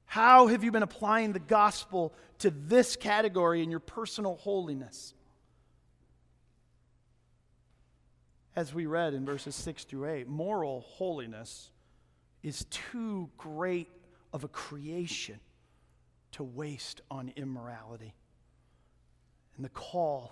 How 0.06 0.48
have 0.48 0.64
you 0.64 0.72
been 0.72 0.84
applying 0.84 1.34
the 1.34 1.40
gospel 1.40 2.14
to 2.40 2.52
this 2.52 2.96
category 2.96 3.64
in 3.64 3.72
your 3.72 3.80
personal 3.80 4.36
holiness? 4.36 5.14
As 8.56 8.74
we 8.74 8.86
read 8.86 9.14
in 9.14 9.26
verses 9.26 9.56
6 9.56 9.84
through 9.86 10.10
8, 10.10 10.28
moral 10.28 10.82
holiness 10.82 11.72
is 12.44 12.66
too 12.70 13.30
great 13.38 13.90
of 14.32 14.44
a 14.44 14.48
creation 14.48 15.40
to 16.34 16.44
waste 16.44 17.02
on 17.10 17.34
immorality. 17.36 18.14
And 19.56 19.66
the 19.66 19.70
call, 19.70 20.32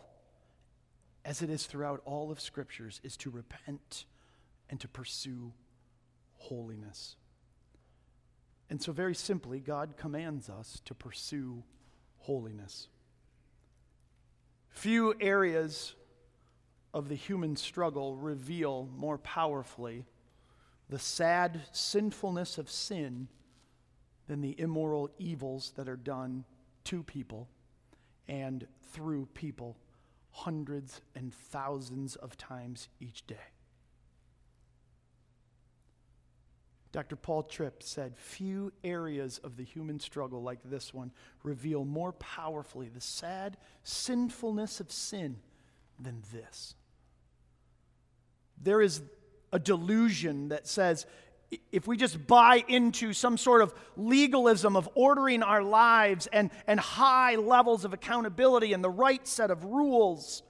as 1.25 1.41
it 1.41 1.49
is 1.49 1.65
throughout 1.65 2.01
all 2.06 2.32
of 2.32 2.39
Scriptures, 2.39 3.01
is 3.03 3.17
to 3.17 3.29
repent 3.29 4.06
and 4.69 4.79
to 4.79 4.88
pursue 4.88 5.53
holiness. 6.43 7.15
And 8.69 8.82
so, 8.82 8.91
very 8.91 9.15
simply, 9.15 9.60
God 9.60 9.95
commands 9.97 10.49
us 10.49 10.82
to 10.86 10.93
pursue 10.93 11.63
holiness. 12.17 12.88
Few 14.69 15.13
areas 15.19 15.95
of 16.93 17.10
the 17.10 17.15
human 17.15 17.56
struggle 17.56 18.15
reveal 18.15 18.89
more 18.95 19.17
powerfully 19.17 20.06
the 20.89 20.99
sad 20.99 21.62
sinfulness 21.71 22.58
of 22.58 22.69
sin 22.69 23.27
than 24.27 24.41
the 24.41 24.60
immoral 24.60 25.10
evils 25.17 25.73
that 25.75 25.88
are 25.88 25.95
done 25.95 26.45
to 26.84 27.03
people 27.03 27.49
and 28.27 28.67
through 28.91 29.27
people 29.34 29.77
hundreds 30.32 31.01
and 31.15 31.34
thousands 31.34 32.15
of 32.15 32.38
times 32.38 32.89
each 32.99 33.25
day. 33.27 33.53
Dr. 36.93 37.15
Paul 37.15 37.41
Tripp 37.43 37.82
said, 37.82 38.15
Few 38.15 38.71
areas 38.84 39.39
of 39.39 39.58
the 39.58 39.63
human 39.63 39.99
struggle 39.99 40.43
like 40.43 40.60
this 40.63 40.93
one 40.93 41.12
reveal 41.43 41.84
more 41.84 42.13
powerfully 42.13 42.88
the 42.88 43.01
sad 43.01 43.58
sinfulness 43.84 44.79
of 44.79 44.91
sin 44.91 45.38
than 45.99 46.21
this. 46.32 46.75
There 48.62 48.79
is 48.79 49.01
a 49.51 49.58
delusion 49.58 50.49
that 50.49 50.67
says 50.67 51.06
if 51.71 51.88
we 51.88 51.97
just 51.97 52.25
buy 52.27 52.63
into 52.67 53.13
some 53.13 53.38
sort 53.38 53.62
of 53.62 53.73
legalism 53.97 54.75
of 54.75 54.88
ordering 54.93 55.43
our 55.43 55.63
lives 55.63 56.27
and, 56.32 56.51
and 56.67 56.79
high 56.79 57.36
levels 57.36 57.86
of 57.86 57.93
accountability 57.93 58.71
and 58.71 58.84
the 58.84 58.89
right 58.89 59.27
set 59.27 59.49
of 59.51 59.63
rules, 59.65 60.43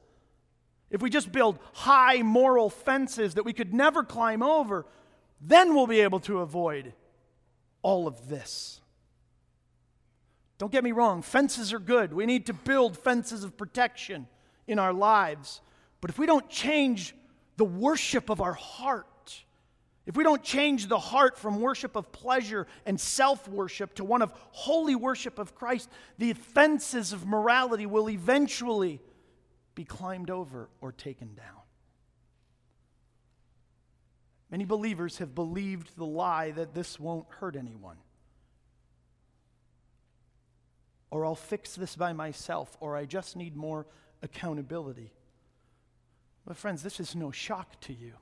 if 0.89 1.01
we 1.01 1.09
just 1.09 1.31
build 1.31 1.57
high 1.73 2.21
moral 2.21 2.69
fences 2.69 3.35
that 3.35 3.43
we 3.43 3.53
could 3.53 3.73
never 3.73 4.03
climb 4.03 4.43
over, 4.43 4.85
then 5.45 5.75
we'll 5.75 5.87
be 5.87 6.01
able 6.01 6.19
to 6.21 6.39
avoid 6.39 6.93
all 7.81 8.07
of 8.07 8.29
this. 8.29 8.79
Don't 10.57 10.71
get 10.71 10.83
me 10.83 10.93
wrong, 10.93 11.21
fences 11.21 11.73
are 11.73 11.79
good. 11.79 12.13
We 12.13 12.25
need 12.25 12.45
to 12.45 12.53
build 12.53 12.97
fences 12.97 13.43
of 13.43 13.57
protection 13.57 14.27
in 14.67 14.79
our 14.79 14.93
lives. 14.93 15.61
But 15.99 16.09
if 16.09 16.17
we 16.17 16.25
don't 16.25 16.49
change 16.49 17.15
the 17.57 17.65
worship 17.65 18.29
of 18.29 18.39
our 18.39 18.53
heart, 18.53 19.07
if 20.05 20.15
we 20.17 20.23
don't 20.23 20.43
change 20.43 20.87
the 20.87 20.99
heart 20.99 21.37
from 21.37 21.59
worship 21.59 21.95
of 21.95 22.11
pleasure 22.11 22.67
and 22.85 22.99
self 22.99 23.47
worship 23.47 23.95
to 23.95 24.03
one 24.03 24.21
of 24.21 24.33
holy 24.51 24.95
worship 24.95 25.39
of 25.39 25.55
Christ, 25.55 25.89
the 26.17 26.33
fences 26.33 27.13
of 27.13 27.25
morality 27.25 27.85
will 27.85 28.09
eventually 28.09 29.01
be 29.75 29.85
climbed 29.85 30.29
over 30.29 30.69
or 30.81 30.91
taken 30.91 31.33
down. 31.35 31.62
Many 34.53 34.65
believers 34.65 35.17
have 35.17 35.33
believed 35.33 35.97
the 35.97 36.05
lie 36.05 36.51
that 36.51 36.75
this 36.75 36.99
won't 36.99 37.25
hurt 37.27 37.55
anyone. 37.55 37.97
Or 41.09 41.25
I'll 41.25 41.33
fix 41.33 41.73
this 41.73 41.95
by 41.95 42.13
myself, 42.13 42.77
or 42.79 42.95
I 42.95 43.05
just 43.05 43.35
need 43.35 43.55
more 43.55 43.87
accountability. 44.21 45.11
But, 46.45 46.55
friends, 46.55 46.83
this 46.83 46.99
is 46.99 47.15
no 47.15 47.31
shock 47.31 47.81
to 47.81 47.93
you 47.93 48.13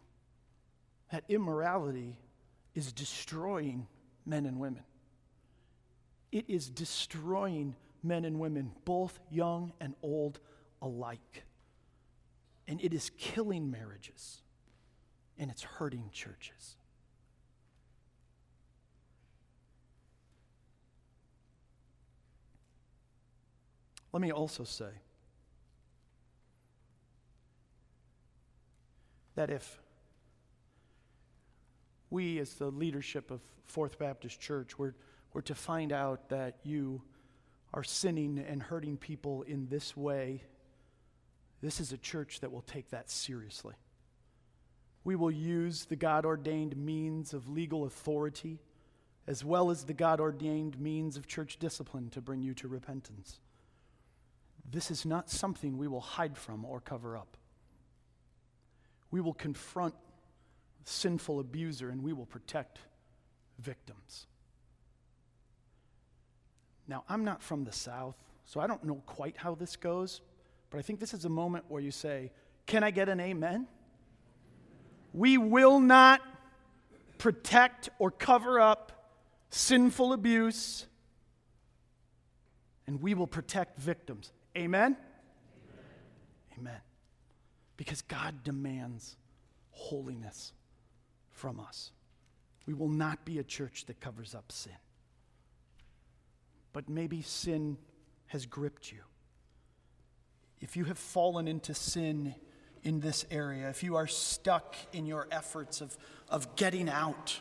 that 1.12 1.26
immorality 1.28 2.17
is 2.76 2.94
destroying 2.94 3.86
men 4.26 4.46
and 4.46 4.58
women. 4.58 4.84
It 6.32 6.46
is 6.48 6.70
destroying 6.70 7.76
men 8.04 8.24
and 8.24 8.39
women, 8.39 8.72
both 8.86 9.20
young 9.30 9.74
and 9.82 9.96
old 10.02 10.39
alike. 10.82 11.44
And 12.70 12.82
it 12.82 12.94
is 12.94 13.12
killing 13.17 13.70
marriages, 13.70 14.44
and 15.41 15.49
it's 15.49 15.63
hurting 15.63 16.08
churches. 16.13 16.77
Let 24.13 24.21
me 24.21 24.32
also 24.32 24.63
say 24.65 24.91
that 29.34 29.49
if 29.49 29.82
we, 32.12 32.38
as 32.38 32.54
the 32.54 32.69
leadership 32.69 33.32
of 33.32 33.41
Fourth 33.65 33.97
Baptist 33.97 34.39
Church, 34.39 34.77
were, 34.77 34.93
were 35.34 35.41
to 35.41 35.56
find 35.56 35.91
out 35.91 36.30
that 36.30 36.58
you 36.62 37.01
are 37.73 37.84
sinning 37.84 38.38
and 38.47 38.62
hurting 38.62 38.97
people 38.97 39.41
in 39.41 39.69
this 39.69 39.97
way, 39.97 40.43
this 41.62 41.80
is 41.80 41.93
a 41.93 41.97
church 41.97 42.41
that 42.41 42.51
will 42.51 42.62
take 42.62 42.91
that 42.91 43.10
seriously. 43.10 43.73
We 45.04 45.16
will 45.16 45.32
use 45.32 45.86
the 45.86 45.96
God 45.96 46.26
ordained 46.26 46.78
means 46.78 47.34
of 47.34 47.50
legal 47.50 47.86
authority 47.86 48.60
as 49.28 49.46
well 49.46 49.70
as 49.70 49.84
the 49.84 49.94
God 49.94 50.20
ordained 50.20 50.80
means 50.80 51.16
of 51.16 51.28
church 51.28 51.58
discipline 51.58 52.10
to 52.10 52.22
bring 52.22 52.42
you 52.42 52.54
to 52.56 52.68
repentance. 52.68 53.40
This 54.70 54.92
is 54.92 55.06
not 55.06 55.30
something 55.30 55.78
we 55.78 55.88
will 55.88 56.02
hide 56.02 56.38
from 56.38 56.66
or 56.66 56.80
cover 56.80 57.16
up. 57.16 57.38
We 59.12 59.22
will 59.22 59.34
confront 59.34 59.96
sinful 60.86 61.40
abuser 61.40 61.90
and 61.90 62.04
we 62.04 62.14
will 62.14 62.26
protect 62.26 62.80
victims. 63.60 64.28
Now, 66.88 67.04
I'm 67.08 67.24
not 67.24 67.44
from 67.44 67.64
the 67.64 67.72
South, 67.72 68.16
so 68.46 68.60
I 68.60 68.68
don't 68.68 68.84
know 68.84 69.02
quite 69.06 69.38
how 69.38 69.56
this 69.56 69.76
goes, 69.76 70.22
but 70.70 70.78
I 70.80 70.82
think 70.82 71.00
this 71.00 71.14
is 71.14 71.26
a 71.26 71.30
moment 71.30 71.66
where 71.68 71.82
you 71.82 71.92
say, 71.92 72.32
Can 72.66 72.84
I 72.84 72.92
get 72.92 73.08
an 73.08 73.20
amen? 73.20 73.68
We 75.13 75.38
will 75.38 75.80
not 75.80 76.21
protect 77.17 77.89
or 78.00 78.12
cover 78.12 78.60
up 78.60 78.91
sinful 79.50 80.13
abuse, 80.13 80.86
and 82.88 83.02
we 83.02 83.13
will 83.13 83.28
protect 83.28 83.80
victims. 83.80 84.32
Amen? 84.58 84.95
Amen. 86.58 86.60
Amen. 86.60 86.82
Because 87.78 88.02
God 88.02 88.43
demands 88.43 89.17
holiness 89.71 90.54
from 91.30 91.60
us. 91.60 91.91
We 92.65 92.74
will 92.74 92.89
not 92.89 93.26
be 93.26 93.39
a 93.39 93.43
church 93.43 93.86
that 93.86 94.00
covers 94.00 94.34
up 94.36 94.52
sin. 94.52 94.74
But 96.74 96.88
maybe 96.88 97.21
sin 97.21 97.78
has 98.28 98.45
gripped 98.45 98.91
you. 98.91 99.00
If 100.62 100.78
you 100.78 100.86
have 100.86 100.97
fallen 100.97 101.47
into 101.47 101.74
sin 101.74 102.36
in 102.84 103.00
this 103.00 103.26
area, 103.32 103.70
if 103.70 103.84
you 103.84 103.96
are 103.96 104.08
stuck 104.08 104.76
in 104.94 105.06
your 105.06 105.28
efforts 105.32 105.82
of, 105.82 105.98
of 106.30 106.56
getting 106.56 106.89
out 106.89 107.39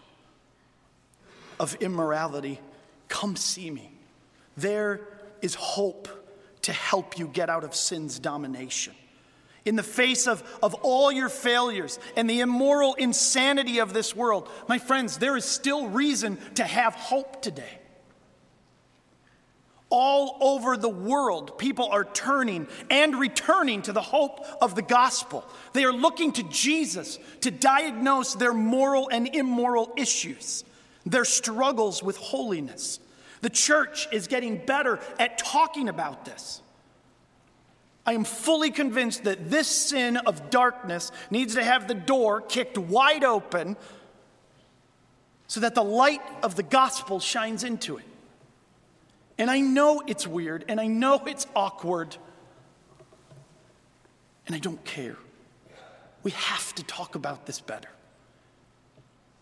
of 1.59 1.74
immorality, 1.76 2.61
come 3.09 3.37
see 3.37 3.70
me. 3.70 3.92
There 4.57 5.00
is 5.40 5.55
hope 5.55 6.09
to 6.62 6.72
help 6.72 7.18
you 7.18 7.26
get 7.26 7.48
out 7.48 7.64
of 7.64 7.74
sin's 7.74 8.18
domination 8.18 8.94
in 9.64 9.76
the 9.76 9.83
face 9.83 10.26
of, 10.26 10.42
of 10.62 10.74
all 10.74 11.12
your 11.12 11.29
failures 11.29 11.98
and 12.16 12.29
the 12.29 12.40
immoral 12.40 12.94
insanity 12.94 13.79
of 13.79 13.92
this 13.92 14.16
world, 14.16 14.48
my 14.68 14.79
friends, 14.79 15.18
there 15.18 15.37
is 15.37 15.44
still 15.44 15.88
reason 15.88 16.38
to 16.55 16.64
have 16.64 16.94
hope 16.94 17.42
today. 17.42 17.79
All 19.90 20.37
over 20.40 20.76
the 20.76 20.88
world, 20.88 21.59
people 21.59 21.88
are 21.90 22.05
turning 22.05 22.68
and 22.90 23.16
returning 23.16 23.83
to 23.83 23.92
the 23.92 24.00
hope 24.00 24.46
of 24.62 24.76
the 24.76 24.83
gospel. 24.83 25.44
They 25.72 25.85
are 25.85 25.92
looking 25.92 26.33
to 26.33 26.44
Jesus 26.44 27.18
to 27.40 27.50
diagnose 27.50 28.35
their 28.35 28.55
moral 28.55 29.09
and 29.11 29.35
immoral 29.35 29.92
issues, 29.96 30.64
their 31.05 31.24
struggles 31.24 32.03
with 32.03 32.16
holiness. 32.16 33.00
The 33.40 33.50
church 33.50 34.07
is 34.12 34.29
getting 34.29 34.64
better 34.64 35.00
at 35.18 35.38
talking 35.38 35.88
about 35.88 36.24
this. 36.24 36.62
I 38.07 38.12
am 38.12 38.24
fully 38.24 38.70
convinced 38.70 39.24
that 39.24 39.50
this 39.50 39.68
sin 39.68 40.16
of 40.16 40.50
darkness 40.50 41.12
needs 41.31 41.55
to 41.55 41.64
have 41.64 41.88
the 41.88 41.94
door 41.94 42.40
kicked 42.40 42.79
wide 42.79 43.24
open 43.24 43.76
so 45.46 45.61
that 45.61 45.74
the 45.74 45.85
light 45.85 46.22
of 46.42 46.55
the 46.55 46.62
gospel 46.62 47.18
shines 47.20 47.64
into 47.64 47.98
it. 47.98 48.05
And 49.40 49.50
I 49.50 49.59
know 49.59 50.03
it's 50.07 50.26
weird 50.26 50.64
and 50.68 50.81
I 50.81 50.87
know 50.87 51.24
it's 51.26 51.48
awkward, 51.57 52.16
and 54.46 54.55
I 54.55 54.61
don't 54.61 54.85
care. 54.85 55.16
We 56.22 56.31
have 56.31 56.74
to 56.76 56.85
talk 56.85 57.16
about 57.16 57.46
this 57.46 57.61
better 57.61 57.88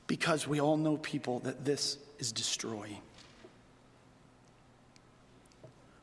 because 0.06 0.48
we 0.48 0.60
all 0.60 0.78
know 0.78 0.96
people 0.96 1.40
that 1.40 1.66
this 1.66 1.98
is 2.18 2.32
destroying. 2.32 3.02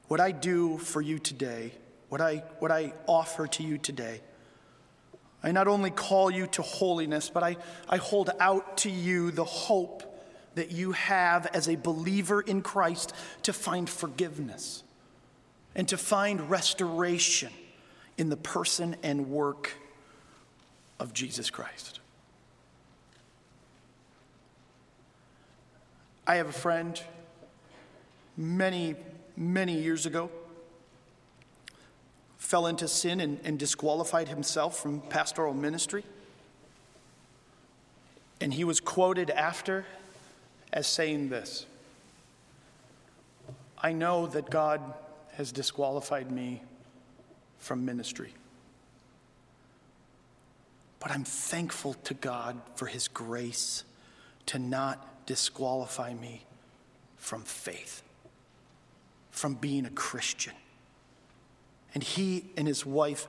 What 0.08 0.20
I 0.20 0.32
do 0.32 0.78
for 0.78 1.02
you 1.02 1.18
today 1.18 1.72
what 2.10 2.22
I, 2.22 2.44
what 2.60 2.72
I 2.72 2.94
offer 3.08 3.48
to 3.48 3.64
you 3.64 3.78
today. 3.78 4.22
I 5.44 5.52
not 5.52 5.68
only 5.68 5.90
call 5.90 6.32
you 6.32 6.48
to 6.48 6.62
holiness, 6.62 7.30
but 7.30 7.44
I, 7.44 7.58
I 7.90 7.98
hold 7.98 8.30
out 8.40 8.78
to 8.78 8.90
you 8.90 9.32
the 9.32 9.44
hope 9.44 10.15
that 10.56 10.72
you 10.72 10.94
have 10.94 11.46
as 11.48 11.70
a 11.70 11.76
believer 11.76 12.42
in 12.42 12.62
Christ 12.62 13.14
to 13.44 13.54
find 13.54 13.90
forgiveness 13.90 14.84
and 15.76 15.88
to 15.90 15.98
find 15.98 16.50
restoration 16.50 17.52
in 18.18 18.30
the 18.30 18.38
person 18.38 18.96
and 19.04 19.30
work 19.30 19.74
of 21.00 21.14
Jesus 21.14 21.50
Christ. 21.50 22.00
I 26.26 26.36
have 26.36 26.48
a 26.48 26.54
friend 26.54 27.00
many, 28.36 28.96
many 29.38 29.80
years 29.80 30.06
ago 30.06 30.32
fell 32.38 32.68
into 32.68 32.88
sin 32.88 33.20
and, 33.20 33.40
and 33.44 33.60
disqualified 33.60 34.28
himself 34.28 34.80
from 34.80 35.02
pastoral 35.02 35.54
ministry. 35.54 36.04
And 38.40 38.54
he 38.54 38.64
was 38.64 38.80
quoted 38.80 39.30
after 39.30 39.86
as 40.76 40.86
saying 40.86 41.30
this 41.30 41.66
I 43.82 43.94
know 43.94 44.28
that 44.28 44.50
God 44.52 44.82
has 45.34 45.52
disqualified 45.52 46.32
me 46.32 46.62
from 47.58 47.86
ministry. 47.86 48.34
But 51.00 51.12
I'm 51.12 51.24
thankful 51.24 51.94
to 52.06 52.14
God 52.14 52.60
for 52.76 52.88
his 52.88 53.08
grace 53.08 53.84
to 54.48 54.60
not 54.60 55.26
disqualify 55.26 56.14
me 56.14 56.46
from 57.18 57.42
faith, 57.42 58.02
from 59.32 59.56
being 59.56 59.86
a 59.86 59.90
Christian. 59.90 60.54
And 61.94 62.04
he 62.04 62.46
and 62.58 62.68
his 62.68 62.86
wife 62.86 63.28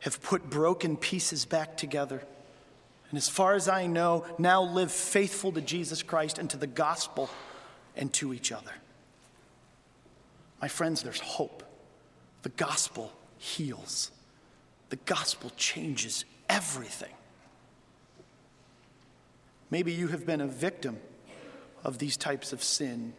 have 0.00 0.22
put 0.22 0.50
broken 0.50 0.96
pieces 0.96 1.44
back 1.44 1.76
together. 1.76 2.22
And 3.14 3.16
as 3.16 3.28
far 3.28 3.54
as 3.54 3.68
I 3.68 3.86
know, 3.86 4.24
now 4.38 4.64
live 4.64 4.90
faithful 4.90 5.52
to 5.52 5.60
Jesus 5.60 6.02
Christ 6.02 6.40
and 6.40 6.50
to 6.50 6.56
the 6.56 6.66
gospel 6.66 7.30
and 7.94 8.12
to 8.14 8.34
each 8.34 8.50
other. 8.50 8.72
My 10.60 10.66
friends, 10.66 11.04
there's 11.04 11.20
hope. 11.20 11.62
The 12.42 12.48
gospel 12.48 13.12
heals, 13.38 14.10
the 14.88 14.96
gospel 14.96 15.52
changes 15.56 16.24
everything. 16.48 17.12
Maybe 19.70 19.92
you 19.92 20.08
have 20.08 20.26
been 20.26 20.40
a 20.40 20.48
victim 20.48 20.98
of 21.84 21.98
these 21.98 22.16
types 22.16 22.52
of 22.52 22.64
sin 22.64 23.12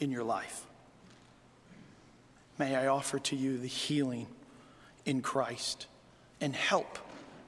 in 0.00 0.10
your 0.10 0.24
life. 0.24 0.64
may 2.56 2.76
I 2.76 2.86
offer 2.86 3.18
to 3.18 3.36
you 3.36 3.58
the 3.58 3.66
healing 3.66 4.26
in 5.04 5.20
Christ 5.20 5.86
and 6.40 6.56
help 6.56 6.98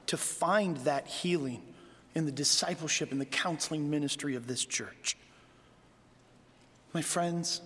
to 0.05 0.15
find 0.15 0.77
that 0.77 1.07
healing 1.07 1.63
in 2.17 2.25
the 2.25 2.31
discipleship 2.31 3.11
and 3.11 3.21
the 3.21 3.25
counseling 3.25 3.91
ministry 3.91 4.35
of 4.35 4.47
this 4.47 4.65
church. 4.65 5.15
My 6.91 7.03
friends, 7.03 7.61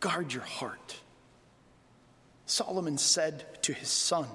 guard 0.00 0.34
your 0.34 0.42
heart. 0.42 0.96
Solomon 2.44 2.98
said 2.98 3.62
to 3.62 3.72
his 3.72 3.88
son, 3.88 4.26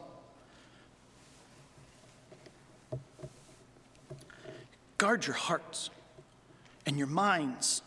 Guard 4.97 5.27
your 5.27 5.35
hearts 5.35 5.91
and 6.87 6.97
your 6.97 7.05
minds. 7.05 7.83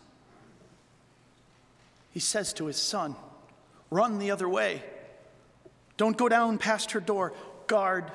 He 2.13 2.21
says 2.21 2.53
to 2.53 2.67
his 2.67 2.77
son, 2.77 3.17
Run 3.91 4.21
the 4.21 4.31
other 4.31 4.49
way. 4.49 4.85
Don't 5.97 6.17
go 6.17 6.29
down 6.29 6.59
past 6.59 6.93
her 6.93 7.01
door. 7.01 7.33
Guard 7.67 8.09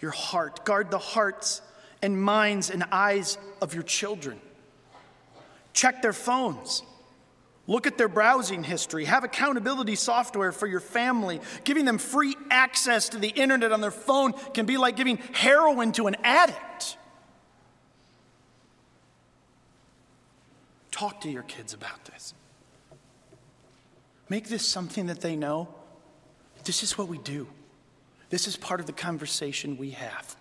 your 0.00 0.12
heart. 0.12 0.64
Guard 0.64 0.92
the 0.92 0.98
hearts 0.98 1.60
and 2.02 2.20
minds 2.20 2.70
and 2.70 2.84
eyes 2.90 3.38
of 3.60 3.74
your 3.74 3.84
children. 3.84 4.40
Check 5.72 6.02
their 6.02 6.12
phones. 6.12 6.82
Look 7.66 7.86
at 7.86 7.96
their 7.96 8.08
browsing 8.08 8.64
history. 8.64 9.04
Have 9.04 9.22
accountability 9.22 9.94
software 9.94 10.50
for 10.50 10.66
your 10.66 10.80
family. 10.80 11.40
Giving 11.64 11.84
them 11.84 11.98
free 11.98 12.36
access 12.50 13.08
to 13.10 13.18
the 13.18 13.28
internet 13.28 13.70
on 13.70 13.80
their 13.80 13.92
phone 13.92 14.32
can 14.52 14.66
be 14.66 14.76
like 14.76 14.96
giving 14.96 15.18
heroin 15.32 15.92
to 15.92 16.08
an 16.08 16.16
addict. 16.24 16.98
Talk 20.90 21.20
to 21.22 21.30
your 21.30 21.44
kids 21.44 21.72
about 21.72 22.04
this. 22.06 22.34
Make 24.28 24.48
this 24.48 24.66
something 24.66 25.06
that 25.06 25.20
they 25.20 25.36
know. 25.36 25.68
This 26.64 26.82
is 26.82 26.98
what 26.98 27.08
we 27.08 27.18
do. 27.18 27.48
This 28.28 28.46
is 28.46 28.56
part 28.56 28.80
of 28.80 28.86
the 28.86 28.92
conversation 28.92 29.76
we 29.76 29.90
have. 29.90 30.36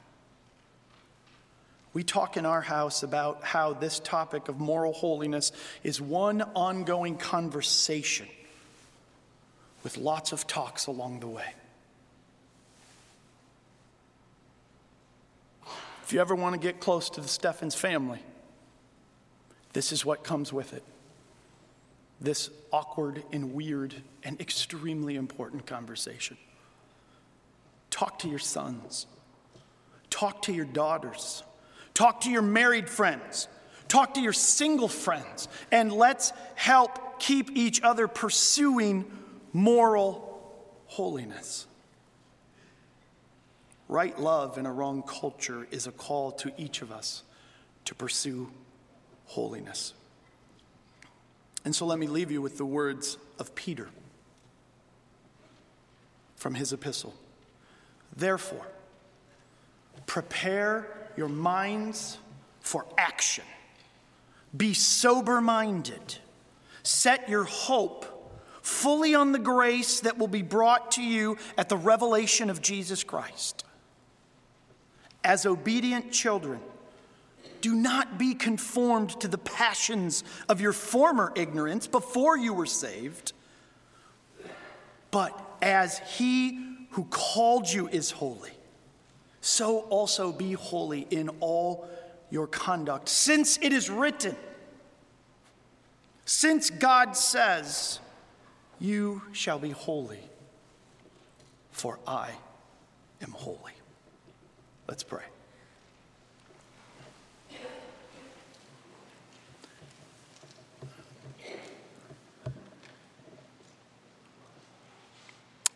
We 1.94 2.04
talk 2.04 2.38
in 2.38 2.46
our 2.46 2.62
house 2.62 3.04
about 3.04 3.44
how 3.44 3.74
this 3.74 4.00
topic 4.00 4.48
of 4.48 4.60
moral 4.60 4.94
holiness 4.94 5.52
is 5.84 6.00
one 6.00 6.42
ongoing 6.42 7.18
conversation 7.18 8.28
with 9.84 9.98
lots 9.98 10.32
of 10.32 10.48
talks 10.48 10.88
along 10.88 11.20
the 11.20 11.28
way. 11.28 11.54
If 16.04 16.14
you 16.14 16.22
ever 16.22 16.36
want 16.36 16.54
to 16.54 16.60
get 16.60 16.80
close 16.80 17.10
to 17.12 17.22
the 17.22 17.28
Steffens 17.28 17.76
family, 17.76 18.20
this 19.74 19.92
is 19.92 20.06
what 20.06 20.24
comes 20.24 20.52
with 20.52 20.74
it 20.74 20.84
this 22.22 22.52
awkward 22.72 23.24
and 23.32 23.54
weird 23.54 23.96
and 24.24 24.40
extremely 24.40 25.16
important 25.16 25.66
conversation. 25.66 26.38
Talk 27.90 28.20
to 28.20 28.30
your 28.30 28.40
sons, 28.40 29.08
talk 30.12 30.44
to 30.44 30.54
your 30.54 30.66
daughters, 30.66 31.42
talk 31.94 32.22
to 32.22 32.30
your 32.30 32.42
married 32.42 32.90
friends, 32.90 33.48
talk 33.88 34.14
to 34.16 34.22
your 34.22 34.34
single 34.34 34.88
friends, 34.88 35.48
and 35.72 35.92
let's 35.92 36.34
help 36.56 37.20
keep 37.20 37.52
each 37.56 37.82
other 37.82 38.08
pursuing 38.08 39.06
moral 39.54 40.28
holiness. 40.88 41.68
Right 43.88 44.18
love 44.18 44.58
in 44.58 44.66
a 44.66 44.72
wrong 44.72 45.04
culture 45.04 45.68
is 45.70 45.86
a 45.86 45.92
call 45.92 46.32
to 46.34 46.52
each 46.58 46.82
of 46.82 46.92
us 46.92 47.24
to 47.86 47.96
pursue 47.96 48.50
holiness. 49.26 49.94
And 51.64 51.76
so 51.76 51.86
let 51.86 52.00
me 52.00 52.08
leave 52.08 52.32
you 52.32 52.42
with 52.42 52.58
the 52.58 52.66
words 52.66 53.18
of 53.38 53.54
Peter 53.54 53.90
from 56.36 56.56
his 56.56 56.74
epistle. 56.74 57.14
Therefore, 58.16 58.66
prepare 60.08 61.01
your 61.18 61.30
minds 61.30 62.18
for 62.60 62.86
action. 62.98 63.44
Be 64.56 64.74
sober 64.74 65.42
minded. 65.42 66.18
Set 66.84 67.30
your 67.30 67.44
hope 67.44 68.06
fully 68.62 69.16
on 69.16 69.32
the 69.32 69.40
grace 69.40 70.02
that 70.02 70.18
will 70.18 70.28
be 70.28 70.42
brought 70.42 70.92
to 70.92 71.04
you 71.04 71.38
at 71.58 71.70
the 71.70 71.78
revelation 71.78 72.50
of 72.50 72.62
Jesus 72.62 73.04
Christ. 73.04 73.64
As 75.24 75.46
obedient 75.46 76.12
children, 76.12 76.60
do 77.62 77.76
not 77.76 78.18
be 78.18 78.34
conformed 78.34 79.20
to 79.22 79.28
the 79.28 79.38
passions 79.38 80.24
of 80.50 80.62
your 80.62 80.74
former 80.74 81.32
ignorance 81.36 81.88
before 81.88 82.38
you 82.38 82.54
were 82.54 82.66
saved, 82.66 83.34
but 85.12 85.58
as 85.62 86.00
he 86.00 86.60
who 86.92 87.06
called 87.06 87.72
you 87.72 87.88
is 87.88 88.12
holy, 88.12 88.52
so 89.42 89.80
also 89.82 90.32
be 90.32 90.54
holy 90.54 91.08
in 91.10 91.30
all 91.40 91.88
your 92.30 92.48
conduct. 92.48 93.10
Since 93.10 93.58
it 93.62 93.74
is 93.74 93.90
written, 93.90 94.36
since 96.26 96.70
God 96.70 97.18
says, 97.18 98.00
You 98.80 99.24
shall 99.32 99.60
be 99.60 99.72
holy, 99.72 100.20
for 101.72 102.00
I 102.08 102.30
am 103.22 103.32
holy. 103.32 103.74
Let's 104.88 105.04
pray. 105.04 105.24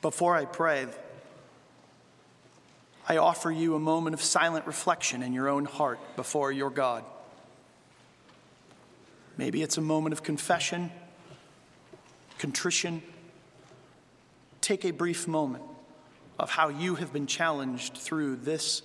Before 0.01 0.36
I 0.36 0.45
pray, 0.45 0.86
I 3.08 3.18
offer 3.18 3.51
you 3.51 3.76
a 3.76 3.80
moment 3.80 4.14
of 4.14 4.22
silent 4.22 4.66
reflection 4.66 5.22
in 5.22 5.34
your 5.34 5.47
own 5.47 5.66
heart 5.66 5.99
before 6.16 6.51
your 6.51 6.70
God. 6.70 7.03
Maybe 9.38 9.62
it's 9.62 9.78
a 9.78 9.82
moment 9.82 10.14
of 10.14 10.24
confession, 10.24 10.91
contrition. 12.39 13.03
Take 14.62 14.86
a 14.86 14.91
brief 14.91 15.28
moment 15.28 15.64
of 16.39 16.49
how 16.49 16.70
you 16.70 16.95
have 16.95 17.14
been 17.14 17.28
challenged 17.28 17.97
through 17.97 18.38
this 18.38 18.82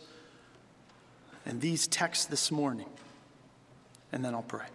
and 1.47 1.61
these 1.61 1.87
texts 1.87 2.27
this 2.27 2.51
morning, 2.51 2.89
and 4.13 4.25
then 4.25 4.35
I'll 4.35 4.43
pray. 4.43 4.67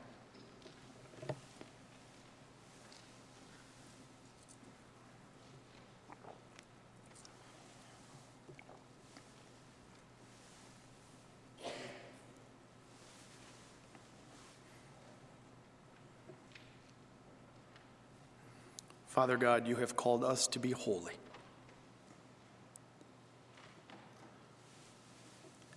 Father 19.15 19.37
God, 19.37 19.65
you 19.65 19.77
have 19.77 19.95
called 19.95 20.25
us 20.25 20.45
to 20.47 20.59
be 20.59 20.71
holy. 20.71 21.13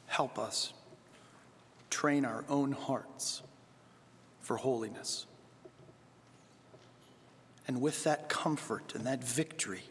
Help 0.09 0.41
us 0.41 0.73
train 1.89 2.25
our 2.25 2.45
own 2.49 2.73
hearts 2.73 3.43
for 4.41 4.57
holiness. 4.57 5.27
And 7.69 7.81
with 7.81 8.03
that 8.03 8.29
comfort 8.29 8.97
and 8.97 9.07
that 9.07 9.23
victory, 9.23 9.85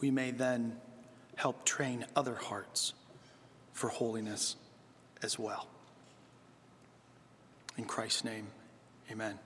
we 0.00 0.12
may 0.12 0.30
then 0.30 0.76
help 1.34 1.64
train 1.64 2.06
other 2.14 2.36
hearts 2.36 2.94
for 3.72 3.88
holiness 3.88 4.54
as 5.24 5.40
well. 5.40 5.66
In 7.76 7.84
Christ's 7.84 8.22
name, 8.22 8.46
amen. 9.10 9.40